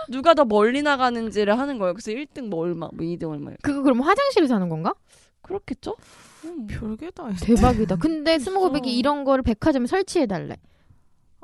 [0.10, 1.94] 누가 더 멀리 나가는지를 하는 거예요.
[1.94, 3.52] 그래서 1등 뭐 얼마, 뭐 2등 얼마.
[3.62, 4.94] 그거 그럼 화장실에서 하는 건가?
[5.42, 5.96] 그렇겠죠?
[6.50, 6.68] 음.
[6.68, 7.30] 별게다.
[7.41, 7.95] 대박이다.
[7.97, 8.38] 근데.
[8.39, 10.56] 스무고백이 이런 거를 백화점에 설치해 달래.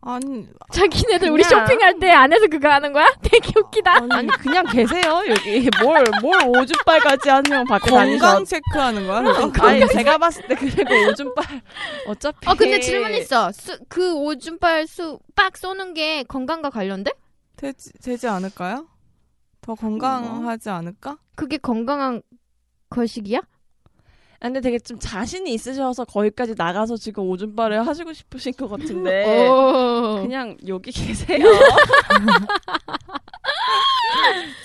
[0.07, 3.07] 아니 자기네들 우리 그냥- 쇼핑할 때 안에서 그거 하는 거야?
[3.23, 4.03] 되게 웃기다.
[4.11, 8.43] 아니 그냥 계세요 여기 뭘 뭘 오줌빨까지 한 명 밖에 건강 다니셔.
[8.43, 9.23] 체크하는 거야.
[9.23, 9.67] 그거?
[9.67, 11.43] 아니 제가 봤을 때 그리고 오줌빨
[12.07, 12.47] 어차피.
[12.47, 13.51] 어 근데 질문 있어.
[13.51, 17.11] 수, 그 오줌발 수빡 쏘는 게 건강과 관련돼?
[17.55, 18.85] 되지, 되지 않을까요?
[19.61, 21.17] 더 건강하지 않을까?
[21.35, 22.21] 그게 건강한
[22.91, 23.41] 거식이야?
[24.45, 28.77] 아, 근데 되게 좀 자신이 있으셔서 거기까지 나가서 지금 오줌빨을 하시고 싶으신 것 어.
[28.77, 29.47] 같은데.
[29.49, 30.19] 오.
[30.21, 31.43] 그냥 여기 계세요.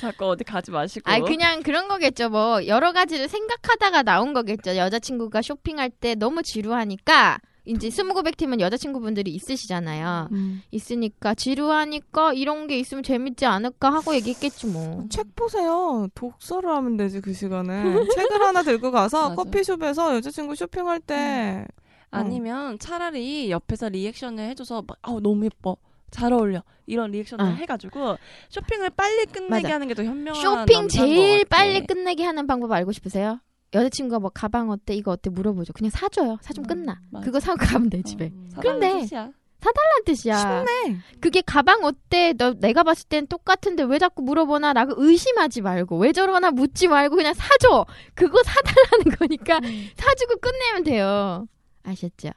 [0.02, 1.10] 자꾸 어디 가지 마시고.
[1.10, 2.28] 아니 그냥 그런 거겠죠.
[2.28, 4.76] 뭐 여러 가지를 생각하다가 나온 거겠죠.
[4.76, 10.28] 여자친구가 쇼핑할 때 너무 지루하니까 이제 스무고백 팀은 여자친구분들이 있으시잖아요.
[10.32, 10.62] 음.
[10.70, 15.04] 있으니까 지루하니까 이런 게 있으면 재밌지 않을까 하고 얘기했겠지 뭐.
[15.10, 16.08] 책 보세요.
[16.14, 17.82] 독서를 하면 되지 그 시간에.
[18.14, 19.34] 책을 하나 들고 가서.
[19.36, 21.66] 커피숍에서 여자친구 쇼핑할 때
[22.10, 25.76] 아니면 차라리 옆에서 리액션을 해줘서 막, 아우 너무 예뻐.
[26.10, 26.62] 잘 어울려.
[26.86, 27.48] 이런 리액션을 어.
[27.50, 28.16] 해가지고
[28.48, 29.74] 쇼핑을 빨리 끝내게 맞아.
[29.74, 31.44] 하는 게 더 현명한 쇼핑 제일.
[31.44, 33.38] 빨리 끝내게 하는 방법 알고 싶으세요?
[33.72, 35.72] 여자친구가 뭐 가방 어때 이거 어때 물어보죠.
[35.72, 36.38] 그냥 사줘요.
[36.42, 37.00] 사주면 끝나.
[37.10, 37.24] 맞아.
[37.24, 38.26] 그거 사고 가면 돼 집에.
[38.26, 40.34] 음, 그런데 사달라는 뜻이야.
[40.44, 40.64] 란 뜻이야.
[40.64, 40.98] 쉽네.
[41.20, 42.32] 그게 가방 어때?
[42.32, 44.72] 너 내가 봤을 땐 똑같은데 왜 자꾸 물어보나?
[44.72, 47.84] 라고 의심하지 말고 왜 저러나 묻지 말고 그냥 사줘.
[48.14, 49.88] 그거 사달라는 거니까 음.
[49.96, 51.46] 사주고 끝내면 돼요.
[51.82, 52.30] 아셨죠?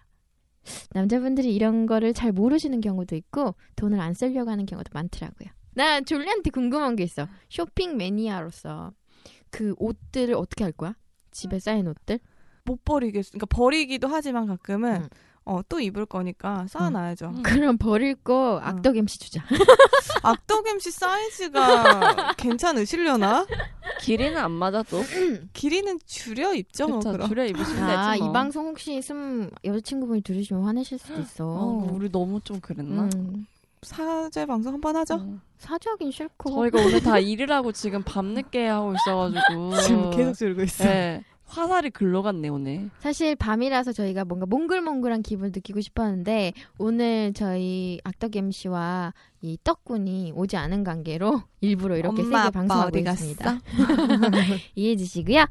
[0.91, 5.49] 남자분들이 이런 거를 잘 모르시는 경우도 있고 돈을 안 쓰려고 하는 경우도 많더라고요.
[5.75, 7.27] 나 졸리한테 궁금한 게 있어.
[7.49, 8.93] 쇼핑 매니아로서
[9.49, 10.95] 그 옷들을 어떻게 할 거야?
[11.33, 12.19] 집에 쌓인 옷들?
[12.65, 13.31] 못 버리겠어.
[13.31, 15.09] 그러니까 버리기도 하지만 가끔은 응.
[15.45, 17.27] 어, 또 입을 거니까 쌓아놔야죠.
[17.27, 17.43] 음.
[17.43, 19.43] 그럼 버릴 거 악덕 MC 주자.
[20.23, 23.45] 악덕 MC 사이즈가 괜찮으시려나?
[23.99, 25.01] 길이는 안 맞아도
[25.51, 27.27] 길이는 줄여 입죠, 뭐 그쵸, 그럼.
[27.27, 28.29] 줄여 입으시면 아, 되지 뭐.
[28.29, 31.45] 이 방송 혹시 있으면 여자친구분이 들으시면 화내실 수도 있어.
[31.45, 33.09] 어, 우리 너무 좀 그랬나?
[33.13, 33.45] 음,
[33.83, 35.15] 사죄 방송 한 번 하죠.
[35.15, 35.41] 음.
[35.57, 36.49] 사주하긴 싫고.
[36.51, 40.83] 저희가 오늘 다 일을 하고 지금 밤늦게 하고 있어가지고 지금 계속 줄고 있어.
[40.83, 41.23] 네.
[41.53, 42.89] 화살이 글러갔네 오늘.
[42.99, 50.31] 사실 밤이라서 저희가 뭔가 몽글몽글한 기분 을 느끼고 싶었는데 오늘 저희 악덕 MC와 이 떡군이
[50.35, 53.59] 오지 않은 관계로 일부러 이렇게 엄마, 세게 방송하고 있습니다.
[54.75, 55.45] 이해해 주시고요.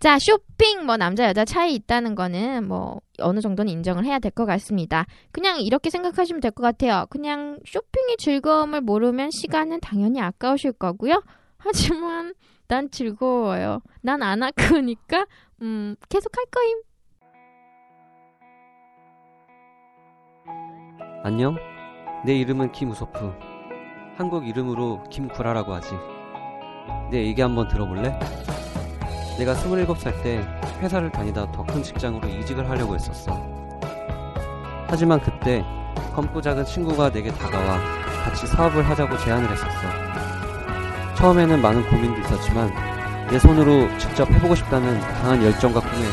[0.00, 4.46] 자, 쇼핑 뭐 남자 여자 차이 있다는 거는 뭐 어느 정도는 인정을 해야 될 것
[4.46, 5.04] 같습니다.
[5.30, 7.06] 그냥 이렇게 생각하시면 될 것 같아요.
[7.10, 11.22] 그냥 쇼핑의 즐거움을 모르면 시간은 당연히 아까우실 거고요.
[11.58, 12.32] 하지만
[12.72, 13.82] 난 즐거워요.
[14.00, 15.26] 난안 아까우니까
[15.60, 16.80] 음, 계속 할 거임.
[21.22, 21.58] 안녕.
[22.24, 23.30] 내 이름은 김우소프.
[24.16, 25.90] 한국 이름으로 김구라라고 하지.
[27.10, 28.18] 내 얘기 한번 들어볼래?
[29.38, 30.38] 내가 27살 때
[30.80, 33.32] 회사를 다니다 더 큰 직장으로 이직을 하려고 했었어.
[34.88, 35.62] 하지만 그때
[36.14, 37.78] 검고 작은 친구가 내게 다가와
[38.24, 40.31] 같이 사업을 하자고 제안을 했었어.
[41.16, 42.72] 처음에는 많은 고민도 있었지만
[43.28, 46.06] 내 손으로 직접 해보고 싶다는 강한 열정과 꿈에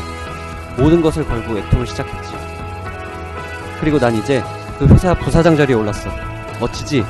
[0.78, 2.32] 모든 것을 걸고 애통을 시작했지.
[3.80, 4.42] 그리고 난 이제
[4.78, 6.10] 그 회사 부사장 자리에 올랐어.
[6.60, 7.04] 멋지지?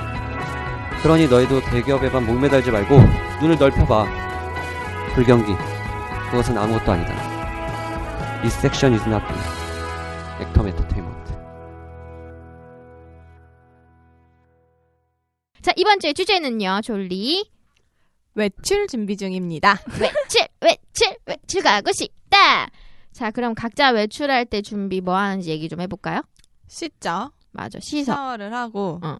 [1.02, 2.98] 그러니 너희도 대기업에만 목매달지 말고
[3.40, 4.06] 눈을 넓혀봐.
[5.14, 5.54] 불경기.
[6.30, 7.12] 그것은 아무것도 아니다.
[8.42, 9.40] This section is nothing.
[10.40, 11.32] 액텀 엔터테인먼트.
[15.62, 16.80] 자, 이번 주의 주제는요.
[16.82, 17.50] 졸리.
[18.34, 19.76] 외출 준비 중입니다.
[20.00, 22.68] 외출, 외출, 외출 가고 싶다.
[23.12, 26.22] 자, 그럼 각자 외출할 때 준비 뭐 하는지 얘기 좀 해볼까요?
[26.68, 27.32] 씻죠.
[27.52, 28.12] 맞아, 씻어.
[28.14, 29.16] 샤워를 하고 어.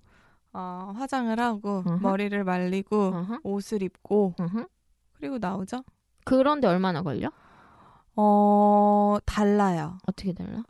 [0.53, 1.97] 어, 화장을 하고 어허.
[1.99, 4.67] 머리를 말리고 어허, 옷을 입고 어허.
[5.15, 5.83] 그리고 나오죠.
[6.25, 7.31] 그런데 얼마나 걸려?
[8.17, 9.99] 어, 달라요.
[10.07, 10.63] 어떻게 달라?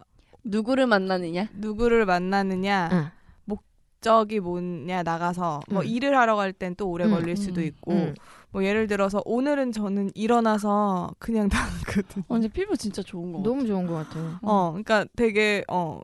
[0.45, 1.49] 누구를 만나느냐?
[1.53, 3.11] 누구를 만나느냐, 응.
[4.05, 5.87] 목적이 뭐냐 나가서 뭐 음.
[5.87, 8.15] 일을 하러 갈 땐 또 오래 음, 걸릴 수도 음, 있고 응.
[8.51, 12.23] 뭐 예를 들어서 오늘은 저는 일어나서 그냥 나거든.
[12.29, 13.49] 어, 근데 피부 진짜 좋은 거 같아.
[13.51, 14.39] 너무 좋은 것 같아.
[14.43, 16.01] 어, 그러니까 되게 어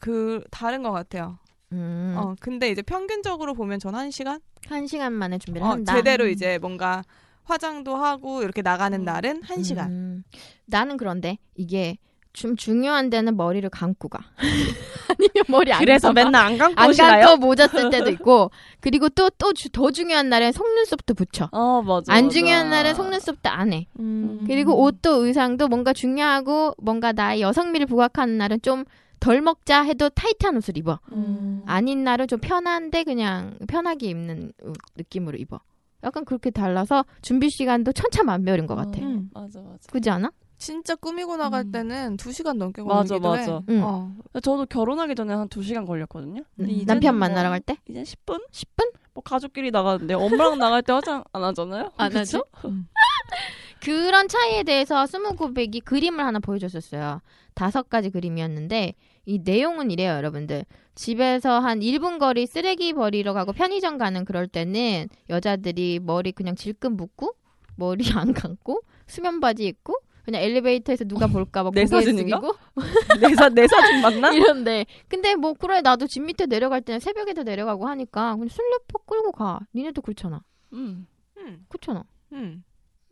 [0.00, 1.38] 그 다른 것 같아요.
[1.72, 2.14] 음.
[2.16, 5.96] 어, 근데 이제 평균적으로 보면 전 한 시간 한 시간 만에 준비를 어, 한다.
[5.96, 7.02] 제대로 이제 뭔가
[7.44, 9.90] 화장도 하고 이렇게 나가는 날은 한 시간.
[9.90, 10.24] 음.
[10.66, 11.96] 나는 그런데 이게
[12.40, 14.20] 좀 중요한 데는 머리를 감고 가.
[15.08, 16.24] 아니면 머리 안 그래서 감아.
[16.24, 17.26] 맨날 안 감고 안 오시나요?
[17.26, 21.48] 감고 모자 쓸 때도 있고 그리고 또 또 더 중요한 날엔 속눈썹도 붙여.
[21.52, 22.12] 어 맞아.
[22.12, 22.34] 안 맞아.
[22.34, 23.86] 중요한 날엔 속눈썹도 안 해.
[23.98, 24.44] 음.
[24.46, 28.84] 그리고 옷도 의상도 뭔가 중요하고 뭔가 나의 여성미를 부각하는 날은 좀
[29.20, 31.00] 덜 먹자 해도 타이트한 옷을 입어.
[31.12, 31.62] 음.
[31.66, 35.60] 아닌 날은 좀 편한데 그냥 편하게 입는 어, 느낌으로 입어.
[36.04, 39.00] 약간 그렇게 달라서 준비 시간도 천차만별인 것 같아.
[39.00, 39.30] 음.
[39.34, 39.78] 맞아 맞아.
[39.90, 40.30] 그지 않아?
[40.58, 41.72] 진짜 꾸미고 나갈 음.
[41.72, 43.40] 때는 두 시간 넘게 맞아, 걸리기도 해.
[43.40, 43.62] 맞아.
[43.68, 43.82] 응.
[43.84, 44.12] 어.
[44.34, 46.42] 저도 결혼하기 전에 한 2시간 걸렸거든요.
[46.56, 46.74] 근데 음.
[46.74, 47.78] 이제는 남편 뭐 만나러 갈 때?
[47.88, 48.42] 이제 10분?
[48.50, 48.92] 10분?
[49.14, 51.92] 뭐 가족끼리 나가는데 엄마랑 나갈 때 화장 안 하잖아요.
[51.96, 52.44] 안 그쵸?
[53.80, 57.20] 그런 차이에 대해서 스무 고백이 그림을 하나 보여줬었어요.
[57.54, 58.94] 다섯 가지 그림이었는데
[59.26, 60.64] 이 내용은 이래요, 여러분들.
[60.96, 66.96] 집에서 한 1분 거리 쓰레기 버리러 가고 편의점 가는 그럴 때는 여자들이 머리 그냥 질끈
[66.96, 67.34] 묶고
[67.76, 69.94] 머리 안 감고 수면 바지 입고
[70.28, 72.38] 그냥 엘리베이터에서 누가 볼까 봐내 사진인가?
[72.38, 72.54] 숙이고
[73.26, 74.30] 내, 사, 내 사진 맞나?
[74.34, 79.32] 이런데 근데 뭐 그래 나도 집 밑에 내려갈 때는 새벽에도 내려가고 하니까 그냥 슬리퍼 끌고
[79.32, 79.60] 가.
[79.74, 80.42] 니네도 그렇잖아.
[80.74, 81.06] 음.
[81.38, 81.64] 음.
[81.70, 82.04] 그렇잖아.
[82.32, 82.62] 음.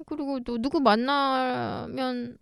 [0.04, 2.36] 그리고 또 누구 만나면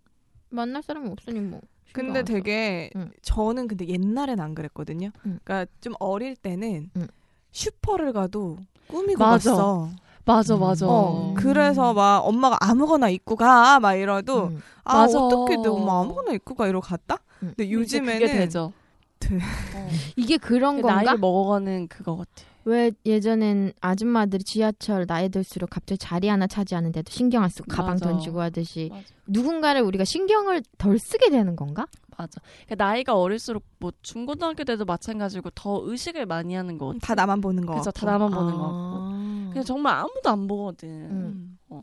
[0.49, 1.61] 만날 사람이 없으니 뭐.
[1.93, 2.23] 근데.
[2.23, 3.11] 되게 응.
[3.21, 5.11] 저는 근데 옛날엔 안 그랬거든요.
[5.25, 5.39] 응.
[5.41, 7.07] 그러니까 좀 어릴 때는 응.
[7.53, 8.57] 슈퍼를 가도
[8.87, 9.51] 꾸미고 맞아.
[9.51, 9.89] 갔어.
[10.25, 10.59] 맞아 음.
[10.59, 10.85] 맞아.
[10.87, 14.61] 어, 그래서 막 엄마가 아무거나 입고 가 막 이러도 음.
[14.83, 15.19] 아 맞아.
[15.19, 17.17] 어떻게 내 엄마 아무거나 입고 가 이러고 갔다.
[17.43, 17.53] 음.
[17.55, 18.73] 근데 요즘에는 되죠.
[19.19, 19.35] 돼.
[19.37, 19.39] 어.
[20.15, 20.95] 이게 그런 건가?
[20.95, 22.31] 나이를 먹어가는 그거 같아.
[22.67, 28.05] 왜 예전엔 아줌마들이 지하철 나이 들수록 갑자기 자리 하나 차지하는데도 신경 안 쓰고 가방 맞아.
[28.09, 29.03] 던지고 하듯이 맞아.
[29.27, 31.85] 누군가를 우리가 신경을 덜 쓰게 되는 건가?
[32.17, 32.41] 맞아.
[32.65, 36.93] 그러니까 나이가 어릴수록 뭐 중고등학교 때도 마찬가지고 더 의식을 많이 하는 거.
[37.01, 37.73] 다 나만 보는 거.
[37.73, 37.91] 그래서.
[37.91, 38.69] 다 나만 보는 거 같고.
[38.71, 39.49] 아.
[39.51, 40.89] 그냥 정말 아무도 안 보거든.
[40.89, 41.57] 음.
[41.71, 41.81] 음.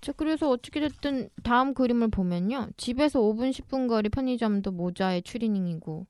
[0.00, 2.68] 자, 그래서 어떻게 됐든 다음 그림을 보면요.
[2.76, 6.06] 집에서 5분 10분 거리 편의점도 모자에 추리닝이고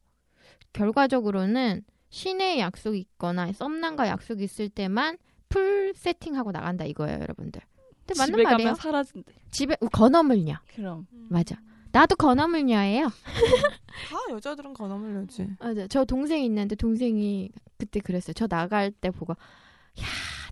[0.73, 5.19] 결과적으로는 시내에 약속이 있거나 썸남과 약속이 있을 때만
[5.49, 7.61] 풀 세팅하고 나간다 이거예요, 여러분들.
[8.07, 8.59] 근데 맞는 집에 말이에요.
[8.59, 9.33] 가면 사라진대.
[9.51, 10.55] 집에 어, 건어물녀.
[10.75, 11.07] 그럼.
[11.29, 11.61] 맞아.
[11.93, 13.09] 나도 건어물녀예요.
[13.09, 15.49] 다 여자들은 건어물려지.
[15.59, 15.87] 맞아.
[15.89, 18.33] 저 동생이 있는데 동생이 그때 그랬어요.
[18.35, 20.05] 저 나갈 때 보고 야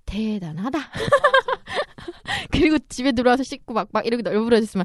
[0.06, 0.78] 대단하다.
[2.50, 4.84] 그리고 집에 들어와서 씻고 막 막 이렇게 널브러졌으면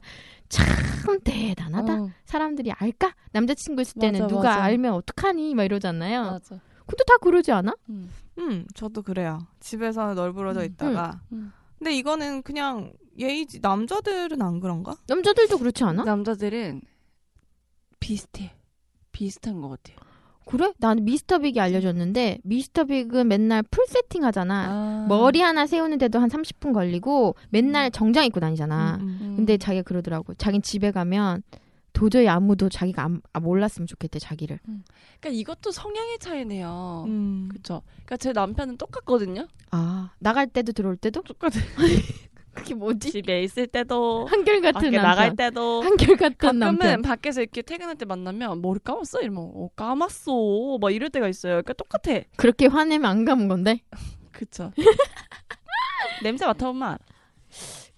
[0.49, 1.93] 참 대단하다.
[2.04, 3.14] 어, 사람들이 알까?
[3.32, 4.64] 남자친구 있을 때는 맞아, 누가 맞아.
[4.64, 5.56] 알면 어떡하니?
[5.56, 6.24] 막 이러잖아요.
[6.24, 6.60] 맞아.
[6.86, 7.74] 근데 다 그러지 않아?
[7.89, 8.10] 음.
[8.39, 9.39] 음, 저도 그래요.
[9.60, 10.66] 집에서 널브러져 음.
[10.66, 11.22] 있다가.
[11.32, 11.51] 음.
[11.84, 13.59] 근데 이거는 그냥 예의지.
[13.61, 14.95] 남자들은 안 그런가?
[15.05, 16.05] 남자들도 그렇지 않아?
[16.05, 16.79] 남자들은
[17.99, 18.53] 비슷해.
[19.11, 19.97] 비슷한 것 같아요.
[20.45, 20.71] 그래?
[20.77, 24.65] 나는 미스터 빅이 알려줬는데 미스터 빅은 맨날 풀 세팅 하잖아.
[24.69, 25.05] 아.
[25.09, 28.95] 머리 하나 세우는데도 한 30분 걸리고 맨날 정장 입고 다니잖아.
[29.01, 29.17] 음, 음.
[29.21, 29.36] 음.
[29.36, 30.36] 근데 자기가 그러더라고.
[30.36, 31.43] 자긴 집에 가면
[31.94, 34.60] 도저히 아무도 자기가 안, 아, 몰랐으면 좋겠대 자기를.
[34.64, 37.06] 그러니까 이것도 성향의 차이네요.
[37.08, 37.50] 음.
[37.52, 37.82] 그쵸.
[38.06, 39.48] 그러니까 제 남편은 똑같거든요.
[39.72, 41.54] 아 나갈 때도 들어올 때도 똑같아.
[42.54, 43.12] 그게 뭐지?
[43.12, 45.36] 집에 있을 때도 한결 밖에 같은 나갈 남편.
[45.38, 47.02] 때도 한결 같은 가끔은 남편.
[47.02, 51.54] 밖에서 이렇게 퇴근할 때 만나면 머리 감았어 이러면 어 감았어 막 이럴 때가 있어요.
[51.64, 52.20] 그러니까 똑같아.
[52.38, 53.82] 그렇게 화내면 안 감은 건데.
[54.32, 54.72] 그쵸.
[56.24, 56.98] 냄새 맡아보면 알아.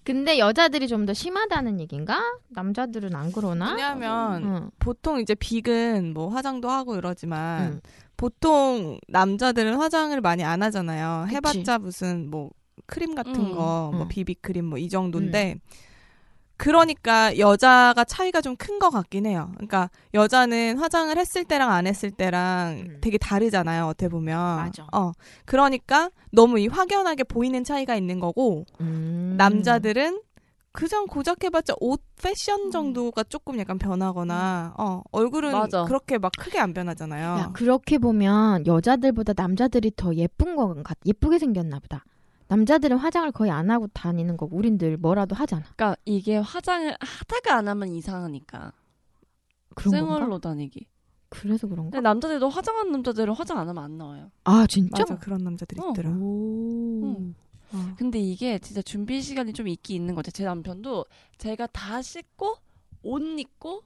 [0.06, 2.38] 근데 여자들이 좀 더 심하다는 얘긴가?
[2.50, 3.72] 남자들은 안 그러나?
[3.72, 4.70] 왜냐하면 응.
[4.78, 7.80] 보통 이제 빅은 뭐 화장도 하고 이러지만 응.
[8.16, 11.24] 보통 남자들은 화장을 많이 안 하잖아요.
[11.24, 11.34] 그치.
[11.36, 12.50] 해봤자 무슨 뭐
[12.86, 14.08] 크림 같은 음, 거, 뭐 음.
[14.08, 15.56] 비비 크림 뭐 이 정도인데
[16.56, 19.50] 그러니까 여자가 차이가 좀 큰 것 같긴 해요.
[19.54, 22.98] 그러니까 여자는 화장을 했을 때랑 안 했을 때랑 음.
[23.00, 23.86] 되게 다르잖아요.
[23.86, 24.56] 어떻게 보면.
[24.56, 24.86] 맞아.
[24.92, 25.12] 어.
[25.44, 29.34] 그러니까 너무 이 확연하게 보이는 차이가 있는 거고 음.
[29.38, 30.20] 남자들은
[30.72, 32.70] 그냥 고작 해봤자 옷 패션 음.
[32.70, 35.84] 정도가 조금 약간 변하거나 어 얼굴은 맞아.
[35.84, 37.24] 그렇게 막 크게 안 변하잖아요.
[37.38, 42.04] 야, 그렇게 보면 여자들보다 남자들이 더 예쁜 거 같, 예쁘게 생겼나 보다.
[42.48, 45.64] 남자들은 화장을 거의 안 하고 다니는 거고 우린 늘 뭐라도 하잖아.
[45.76, 48.72] 그러니까 이게 화장을 하다가 안 하면 이상하니까
[49.74, 50.50] 그런 생얼로 건가?
[50.50, 50.86] 다니기.
[51.28, 51.90] 그래서 그런가?
[51.90, 54.30] 근데 남자들도 화장하는 남자들은 화장 안 하면 안 나와요.
[54.44, 55.02] 아 진짜?
[55.02, 55.90] 맞아 그런 남자들 어.
[55.90, 56.10] 있더라.
[56.10, 57.02] 오.
[57.02, 57.34] 음.
[57.72, 57.94] 어.
[57.96, 60.32] 근데 이게 진짜 준비 시간이 좀 있긴 있는 것 같아요.
[60.32, 61.04] 제 남편도
[61.38, 62.56] 제가 다 씻고
[63.02, 63.82] 옷 입고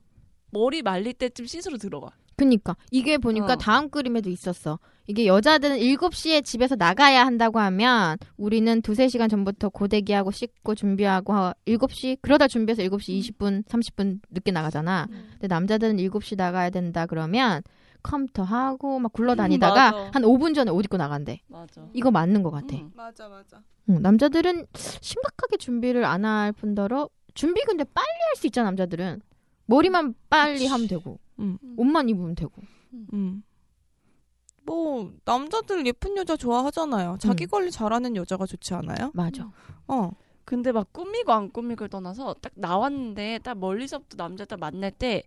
[0.51, 2.11] 머리 말릴 때쯤 씻으러 들어가.
[2.37, 3.57] 그니까 이게 보니까 어.
[3.57, 4.79] 다음 그림에도 있었어.
[5.11, 11.33] 이게 여자들은 7시에 집에서 나가야 한다고 하면 우리는 두세 시간 전부터 고데기하고 씻고 준비하고
[11.67, 15.09] 7시 그러다 준비해서 7시 20분 30분 늦게 나가잖아.
[15.33, 17.63] 근데 남자들은 7시 나가야 된다 그러면
[18.03, 20.11] 컴퓨터 하고 막 굴러다니다가 맞아.
[20.15, 21.41] 한 5분 전에 옷 입고 나간대.
[21.49, 21.85] 맞아.
[21.93, 22.77] 이거 맞는 것 같아.
[22.77, 22.91] 음.
[22.95, 23.61] 맞아 맞아.
[23.89, 29.21] 응, 남자들은 심각하게 준비를 안 할 뿐더러 준비 근데 빨리 할 수 있잖아 남자들은
[29.67, 31.59] 머리만 빨리 하면 되고 음.
[31.77, 32.53] 옷만 입으면 되고
[33.13, 33.43] 음.
[34.71, 37.16] 뭐 남자들 예쁜 여자 좋아하잖아요.
[37.18, 37.51] 자기 음.
[37.51, 39.11] 관리 잘하는 여자가 좋지 않아요?
[39.14, 39.51] 맞아
[39.89, 40.12] 어.
[40.45, 45.25] 근데 막 꾸미고 안 꾸미고를 떠나서 딱 나왔는데 딱 멀리서부터 남자 딱 만날 때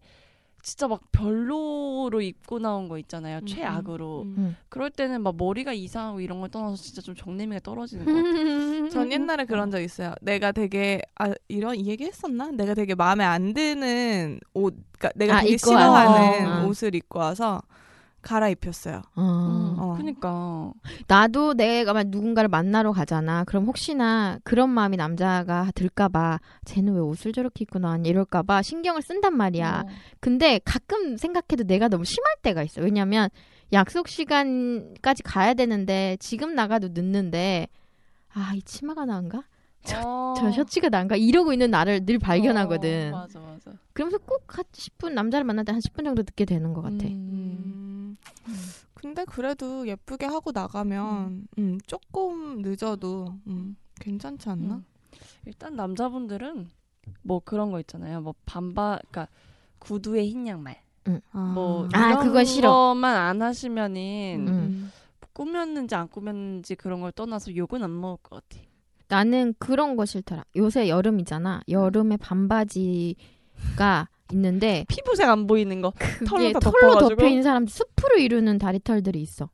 [0.62, 3.39] 진짜 막 별로로 입고 나온 거 있잖아요.
[3.39, 4.22] 음, 최악으로.
[4.22, 4.36] 음.
[4.38, 4.56] 응.
[4.70, 8.89] 그럴 때는 막 머리가 이상하고 이런 걸 떠나서 진짜 좀 정내미가 떨어지는 것 같아요.
[8.91, 10.14] 전 옛날에 그런 적 있어요.
[10.22, 12.52] 내가 되게 아 이런 이 얘기 했었나?
[12.52, 16.68] 내가 되게 마음에 안 드는 옷, 그러니까 내가 아, 되게 싫어하는 와서.
[16.68, 17.62] 옷을 입고 와서
[18.24, 19.01] 갈아입혔어요.
[19.15, 19.21] 어.
[19.21, 19.93] 음, 어.
[19.97, 20.71] 그니까.
[21.07, 23.43] 나도 내가 만 누군가를 만나러 가잖아.
[23.43, 29.36] 그럼 혹시나 그런 마음이 남자가 들까봐 쟤는 왜 옷을 저렇게 입고 나왔냐 이럴까봐 신경을 쓴단
[29.38, 29.84] 말이야.
[29.86, 29.89] 어.
[30.19, 32.82] 근데 가끔 생각해도 내가 너무 심할 때가 있어.
[32.82, 33.30] 왜냐면
[33.71, 37.67] 약속 시간까지 가야 되는데 지금 나가도 늦는데
[38.36, 39.43] 아 이 치마가 나은가?
[40.04, 40.34] 어.
[40.38, 41.16] 저 셔츠가 나은가?
[41.16, 43.14] 이러고 있는 나를 늘 발견하거든.
[43.14, 43.72] 어, 맞아, 맞아.
[43.94, 47.06] 그러면서 꼭 한 10분 남자를 만날 때 한 10분 정도 늦게 되는 것 같아.
[47.06, 48.18] 음.
[48.48, 48.56] 음.
[48.94, 54.76] 근데 그래도 예쁘게 하고 나가면 음, 조금 늦어도 음, 괜찮지 않나?
[54.76, 54.86] 음.
[55.46, 56.70] 일단 남자분들은
[57.24, 58.22] 뭐 그런 거 있잖아요.
[58.22, 59.28] 뭐 반바, 그러니까
[59.80, 60.82] 구두에 흰 양말.
[61.34, 61.40] 아.
[61.54, 62.70] 뭐 아, 이런 그거 싫어.
[62.72, 64.92] 거만 안 하시면은 음.
[65.34, 68.64] 꾸몄는지 안 꾸몄는지 그런 걸 떠나서 욕은 안 먹을 것 같아.
[69.08, 70.45] 나는 그런 거 싫더라.
[70.56, 71.62] 요새 여름이잖아.
[71.70, 75.93] 여름에 반바지가 있는데 피부색 안 보이는 거.
[76.28, 77.10] 털로 털로?
[77.10, 79.49] 덮여 있는 사람들 수프로 이루는 다리털들이 있어.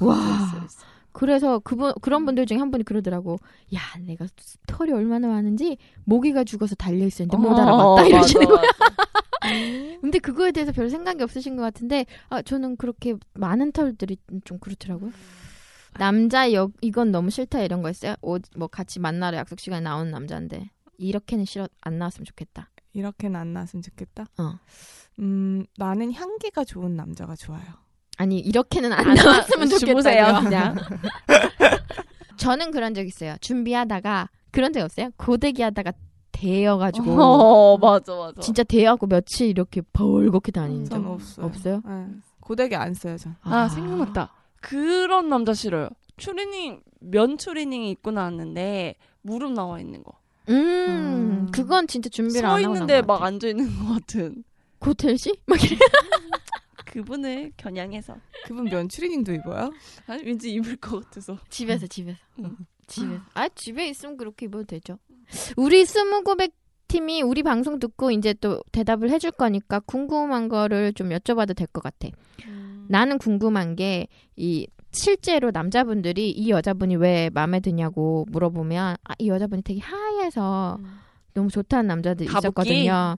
[0.00, 0.16] 와.
[0.16, 0.86] 있어, 있어.
[1.12, 3.38] 그래서 그분 그런 분들 중에 한 분이 그러더라고.
[3.74, 4.26] 야, 내가
[4.68, 8.70] 털이 얼마나 많은지 모기가 죽어서 달려 있었는데 못 어, 알아봤다 이러시는 맞아, 거야.
[10.00, 15.10] 근데 그거에 대해서 별 생각이 없으신 것 같은데 아 저는 그렇게 많은 털들이 좀 그렇더라고요.
[15.98, 18.14] 남자 여, 이건 너무 싫다 이런 거 있어요?
[18.22, 22.70] 옷, 뭐 같이 만나러 약속 시간에 나오는 남자인데 이렇게는 싫어 안 나왔으면 좋겠다.
[22.92, 24.26] 이렇게는 안 나왔으면 좋겠다.
[24.38, 24.54] 어.
[25.20, 27.62] 음, 나는 향기가 좋은 남자가 좋아요.
[28.16, 30.40] 아니 이렇게는 안 안 나- 나왔으면 좋겠다.
[30.42, 30.76] 그냥.
[32.36, 33.36] 저는 그런 적 있어요.
[33.40, 35.10] 준비하다가 그런 적 없어요?
[35.16, 35.92] 고데기 하다가
[36.32, 38.40] 데여가지고 어, 맞아, 맞아.
[38.40, 41.46] 진짜 데여갖고 며칠 이렇게 벌겋게 다니는 적전 없어요.
[41.46, 41.82] 없어요?
[41.84, 42.06] 네.
[42.40, 43.34] 고데기 안 써요, 전.
[43.42, 44.32] 아, 생각났다.
[44.60, 45.88] 그런 남자 싫어요.
[46.16, 50.18] 추리닝, 면 추리닝 입고 나왔는데 무릎 나와 있는 거.
[50.48, 51.48] 음, 음.
[51.52, 53.22] 그건 진짜 준비를 서안 하고 있는데 나온 것 막.
[53.24, 54.44] 앉아 있는 것 같은.
[54.78, 55.34] 고텔씨?
[55.46, 55.78] 막 이래.
[56.86, 58.16] 그분을 겨냥해서.
[58.46, 59.70] 그분 면 추리닝도 입어요?
[60.06, 61.38] 아니, 왠지 입을 것 같아서.
[61.50, 62.56] 집에서 집에서 응.
[62.86, 64.98] 집에서 아 집에 있으면 그렇게 입어도 되죠.
[65.56, 66.52] 우리 스무고백
[66.88, 71.82] 팀이 우리 방송 듣고 이제 또 대답을 해줄 거니까 궁금한 거를 좀 여쭤봐도 될 것
[71.82, 72.08] 같아.
[72.88, 79.62] 나는 궁금한 게 이 실제로 남자분들이 이 여자분이 왜 마음에 드냐고 물어보면 아, 이 여자분이
[79.62, 80.78] 되게 하얘서
[81.34, 82.46] 너무 좋다는 남자들이 가부키?
[82.70, 82.92] 있었거든요.
[82.92, 83.16] 아,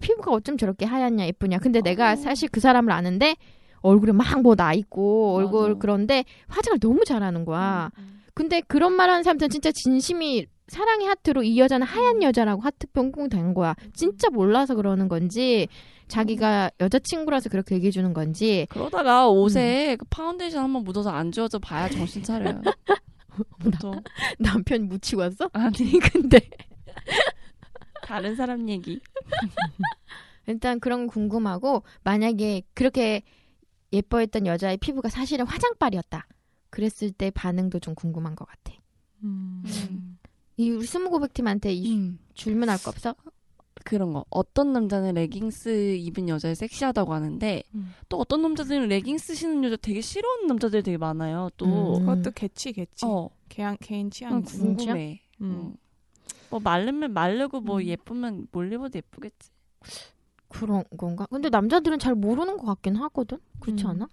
[0.00, 1.58] 피부가 어쩜 저렇게 하얗냐 예쁘냐.
[1.58, 3.36] 근데 내가 사실 그 사람을 아는데
[3.82, 5.78] 얼굴에 막 뭐 나 있고 얼굴 맞아.
[5.80, 7.90] 그런데 화장을 너무 잘하는 거야.
[8.32, 13.28] 근데 그런 말 하는 사람들은 진짜 진심이 사랑의 하트로 이 여자는 하얀 여자라고 하트 뿅뿅
[13.28, 13.74] 된 거야.
[13.94, 15.68] 진짜 몰라서 그러는 건지
[16.08, 21.88] 자기가 여자친구라서 그렇게 얘기해 주는 건지 그러다가 옷에 그 파운데이션 한번 묻어서 안 지워져 봐야
[21.88, 22.62] 정신 차려요.
[23.60, 24.00] 보통.
[24.38, 25.50] 남편 묻히고 왔어?
[25.52, 26.38] 아니, 근데
[28.02, 29.00] 다른 사람 얘기.
[30.46, 33.22] 일단 그런 거 궁금하고 만약에 그렇게
[33.92, 36.26] 예뻐했던 여자의 피부가 사실은 화장빨이었다.
[36.70, 38.72] 그랬을 때 반응도 좀 궁금한 것 같아.
[39.24, 39.62] 음.
[40.56, 43.14] 이 우리 스무고백팀한테 이 질문할 거 없어?
[43.84, 44.24] 그런 거.
[44.30, 47.94] 어떤 남자는 레깅스 입은 여자를 섹시하다고 하는데 음.
[48.08, 51.50] 또 어떤 남자들은 레깅스 신는 여자 되게 싫어하는 남자들이 되게 많아요.
[51.56, 51.66] 또.
[51.98, 52.00] 음.
[52.06, 53.04] 그것도 개치 개치.
[53.06, 54.58] 어, 개인 개인 취향이지.
[54.58, 55.20] 궁금해.
[55.40, 55.44] 음.
[55.44, 55.76] 음.
[56.50, 57.84] 뭐 마르면 마르고 뭐 음.
[57.84, 59.50] 예쁘면 뭘 입어도 예쁘겠지.
[60.48, 61.26] 그런 건가?
[61.30, 63.38] 근데 남자들은 잘 모르는 것 같긴 하거든.
[63.60, 63.90] 그렇지 음.
[63.90, 64.08] 않아?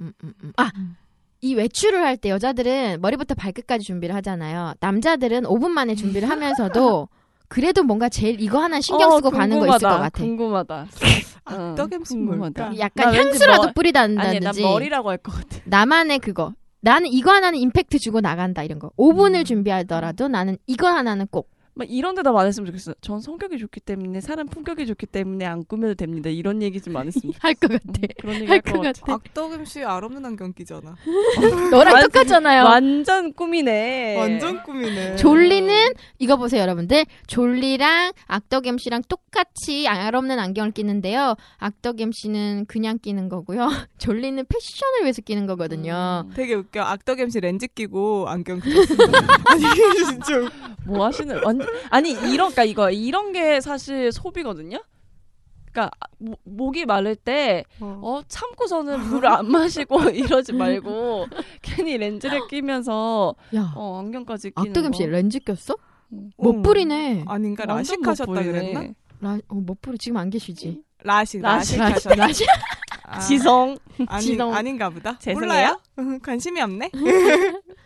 [0.00, 0.52] 음, 음, 음.
[0.56, 0.96] 아, 음.
[1.44, 4.72] 이 외출을 할 때 여자들은 머리부터 발끝까지 준비를 하잖아요.
[4.80, 7.08] 남자들은 5분 만에 준비를 하면서도
[7.48, 10.10] 그래도 뭔가 제일 이거 하나 신경 어, 쓰고 가는 거 있을 것 같아.
[10.10, 10.74] 궁금하다.
[10.74, 12.30] 어, 악덕 MC 뭘까?
[12.68, 12.78] 궁금하다.
[12.78, 15.58] 약간 향수라도 머- 아니, 난 뿌리다든지 머리라고 할 것 같아.
[15.64, 18.90] 나만의 그거 나는 이거 하나는 임팩트 주고 나간다 이런 거.
[18.96, 19.44] 5분을 음.
[19.44, 21.50] 준비하더라도 나는 이거 하나는 꼭.
[21.76, 22.94] 막 이런 데다 말했으면 좋겠어요.
[23.00, 26.30] 전 성격이 좋기 때문에 사람 품격이 좋기 때문에 안 꾸며도 됩니다.
[26.30, 27.80] 이런 얘기 좀 안 했으면 할 것 같아.
[27.86, 28.08] 좋겠어요.
[28.20, 28.92] 그런 얘기 할 것 같아.
[29.00, 29.12] 같아.
[29.14, 30.94] 악덕 MC 알없는 안경 끼잖아.
[31.72, 32.64] 너랑 완- 똑같잖아요.
[32.64, 34.16] 완전 꿈이네.
[34.18, 35.16] 완전 꿈이네.
[35.16, 37.04] 졸리는 이거 보세요, 여러분들.
[37.26, 41.34] 졸리랑 악덕 MC랑 똑같이 알 없는 안경을 끼는데요.
[41.58, 43.68] 악덕 MC는 그냥 끼는 거고요.
[43.98, 46.24] 졸리는 패션을 위해서 끼는 거거든요.
[46.26, 46.32] 음.
[46.36, 46.82] 되게 웃겨.
[46.82, 49.18] 악덕 MC 렌즈 끼고 안경 끼었습니다.
[49.46, 49.62] 아니
[50.06, 50.48] 진짜.
[50.86, 51.58] 뭐 하시는 완
[51.90, 54.82] 아니 이런 그러니까 이거 이런 게 사실 소비거든요.
[55.72, 57.98] 그러니까 모- 목이 마를 때 어.
[58.02, 61.26] 어, 참고서는 물을 안 마시고 이러지 말고
[61.62, 65.06] 괜히 렌즈를 끼면서 야, 어, 안경까지 끼는 악덕 MC 거.
[65.10, 65.74] 렌즈 꼈어?
[66.12, 66.30] 음.
[66.36, 67.24] 멋부리네.
[67.26, 68.72] 아닌가 완전 라식 하셨다 멋부리네.
[68.72, 68.92] 그랬나?
[69.20, 70.80] 라, 어, 멋부리 지금 안 계시지?
[71.02, 72.14] 라식 라식, 라식 하셨다.
[72.14, 72.44] 라시?
[73.02, 74.54] 아, 지성 아니, 지성.
[74.54, 75.18] 아닌가 보다.
[75.18, 75.80] 죄송해요.
[75.96, 76.18] 몰라요?
[76.22, 76.90] 관심이 없네.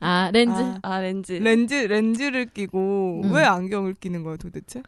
[0.00, 0.54] 아, 렌즈.
[0.60, 3.32] 아, 아 렌즈 렌즈 렌즈를 끼고 음.
[3.32, 4.82] 왜 안경을 끼는 거야 도대체?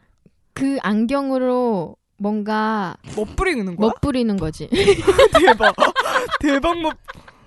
[0.53, 3.87] 그 안경으로 뭔가 멋부리는 거야?
[3.89, 4.69] 멋부리는 거지.
[5.39, 5.75] 대박.
[6.39, 6.95] 대박 멋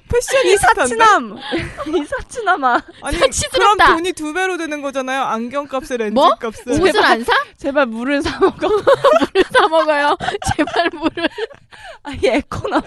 [0.07, 1.37] 패션이 사치남
[1.89, 3.85] 이 사치남아 아니 사치스럽다.
[3.85, 5.23] 그럼 돈이 두 배로 되는 거잖아요.
[5.23, 6.35] 안경 값에 렌즈 뭐?
[6.35, 6.71] 값에.
[6.71, 7.33] 옷을 안 사?
[7.57, 10.17] 제발 물을 사 먹어 물을 사 먹어요.
[10.55, 11.29] 제발 물을.
[12.03, 12.83] 아이 에코 나와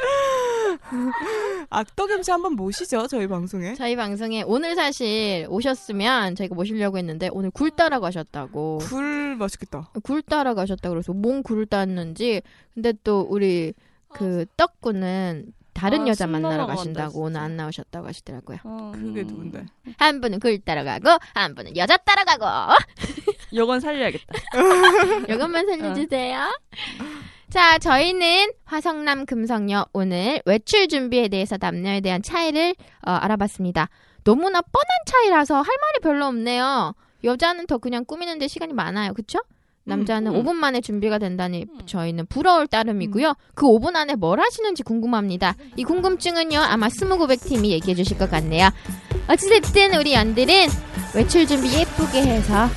[1.70, 3.74] 악덕 MC 한번 모시죠 저희 방송에.
[3.74, 8.78] 저희 방송에 오늘 사실 오셨으면 저희가 모시려고 했는데 오늘 굴 따러 가셨다고.
[8.78, 9.90] 굴 맛있겠다.
[10.02, 12.42] 굴 따러 가셨다고 그래서 뭔 굴을 땄는지
[12.74, 13.72] 근데 또 우리
[14.12, 17.40] 그 떡구는 다른 아, 여자 술 만나러 가신다고 오늘.
[17.40, 18.58] 안 나오셨다고 하시더라고요.
[18.64, 19.26] 어, 그게 음.
[19.26, 19.66] 누군데?
[19.98, 22.44] 한 분은 굴 따러 가고 한 분은 여자 따러 가고
[23.54, 24.34] 요건 살려야겠다
[25.32, 26.40] 이것만 살려주세요.
[27.50, 33.88] 자, 저희는 화성남 금성역 오늘 외출 준비에 대해서 남녀에 대한 차이를 어, 알아봤습니다.
[34.22, 36.94] 너무나 뻔한 차이라서 할 말이 별로 없네요.
[37.24, 39.14] 여자는 더 그냥 꾸미는데 시간이 많아요.
[39.14, 39.40] 그쵸?
[39.82, 40.44] 남자는 음, 음.
[40.44, 43.34] 5분 만에 준비가 된다니 저희는 부러울 따름이고요.
[43.54, 45.56] 그 5분 안에 뭘 하시는지 궁금합니다.
[45.74, 48.68] 이 궁금증은요 아마 스무고백 팀이 얘기해 주실 것 같네요.
[49.28, 50.68] 어찌됐든 우리 연들은
[51.16, 52.68] 외출 준비 예쁘게 해서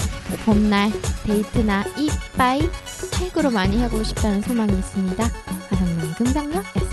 [0.46, 0.92] 봄날
[1.26, 2.70] 데이트나 이빠이
[3.12, 5.24] 최고로 많이 하고 싶다는 소망이 있습니다.
[5.70, 6.93] 화성남 금성녀였습니다.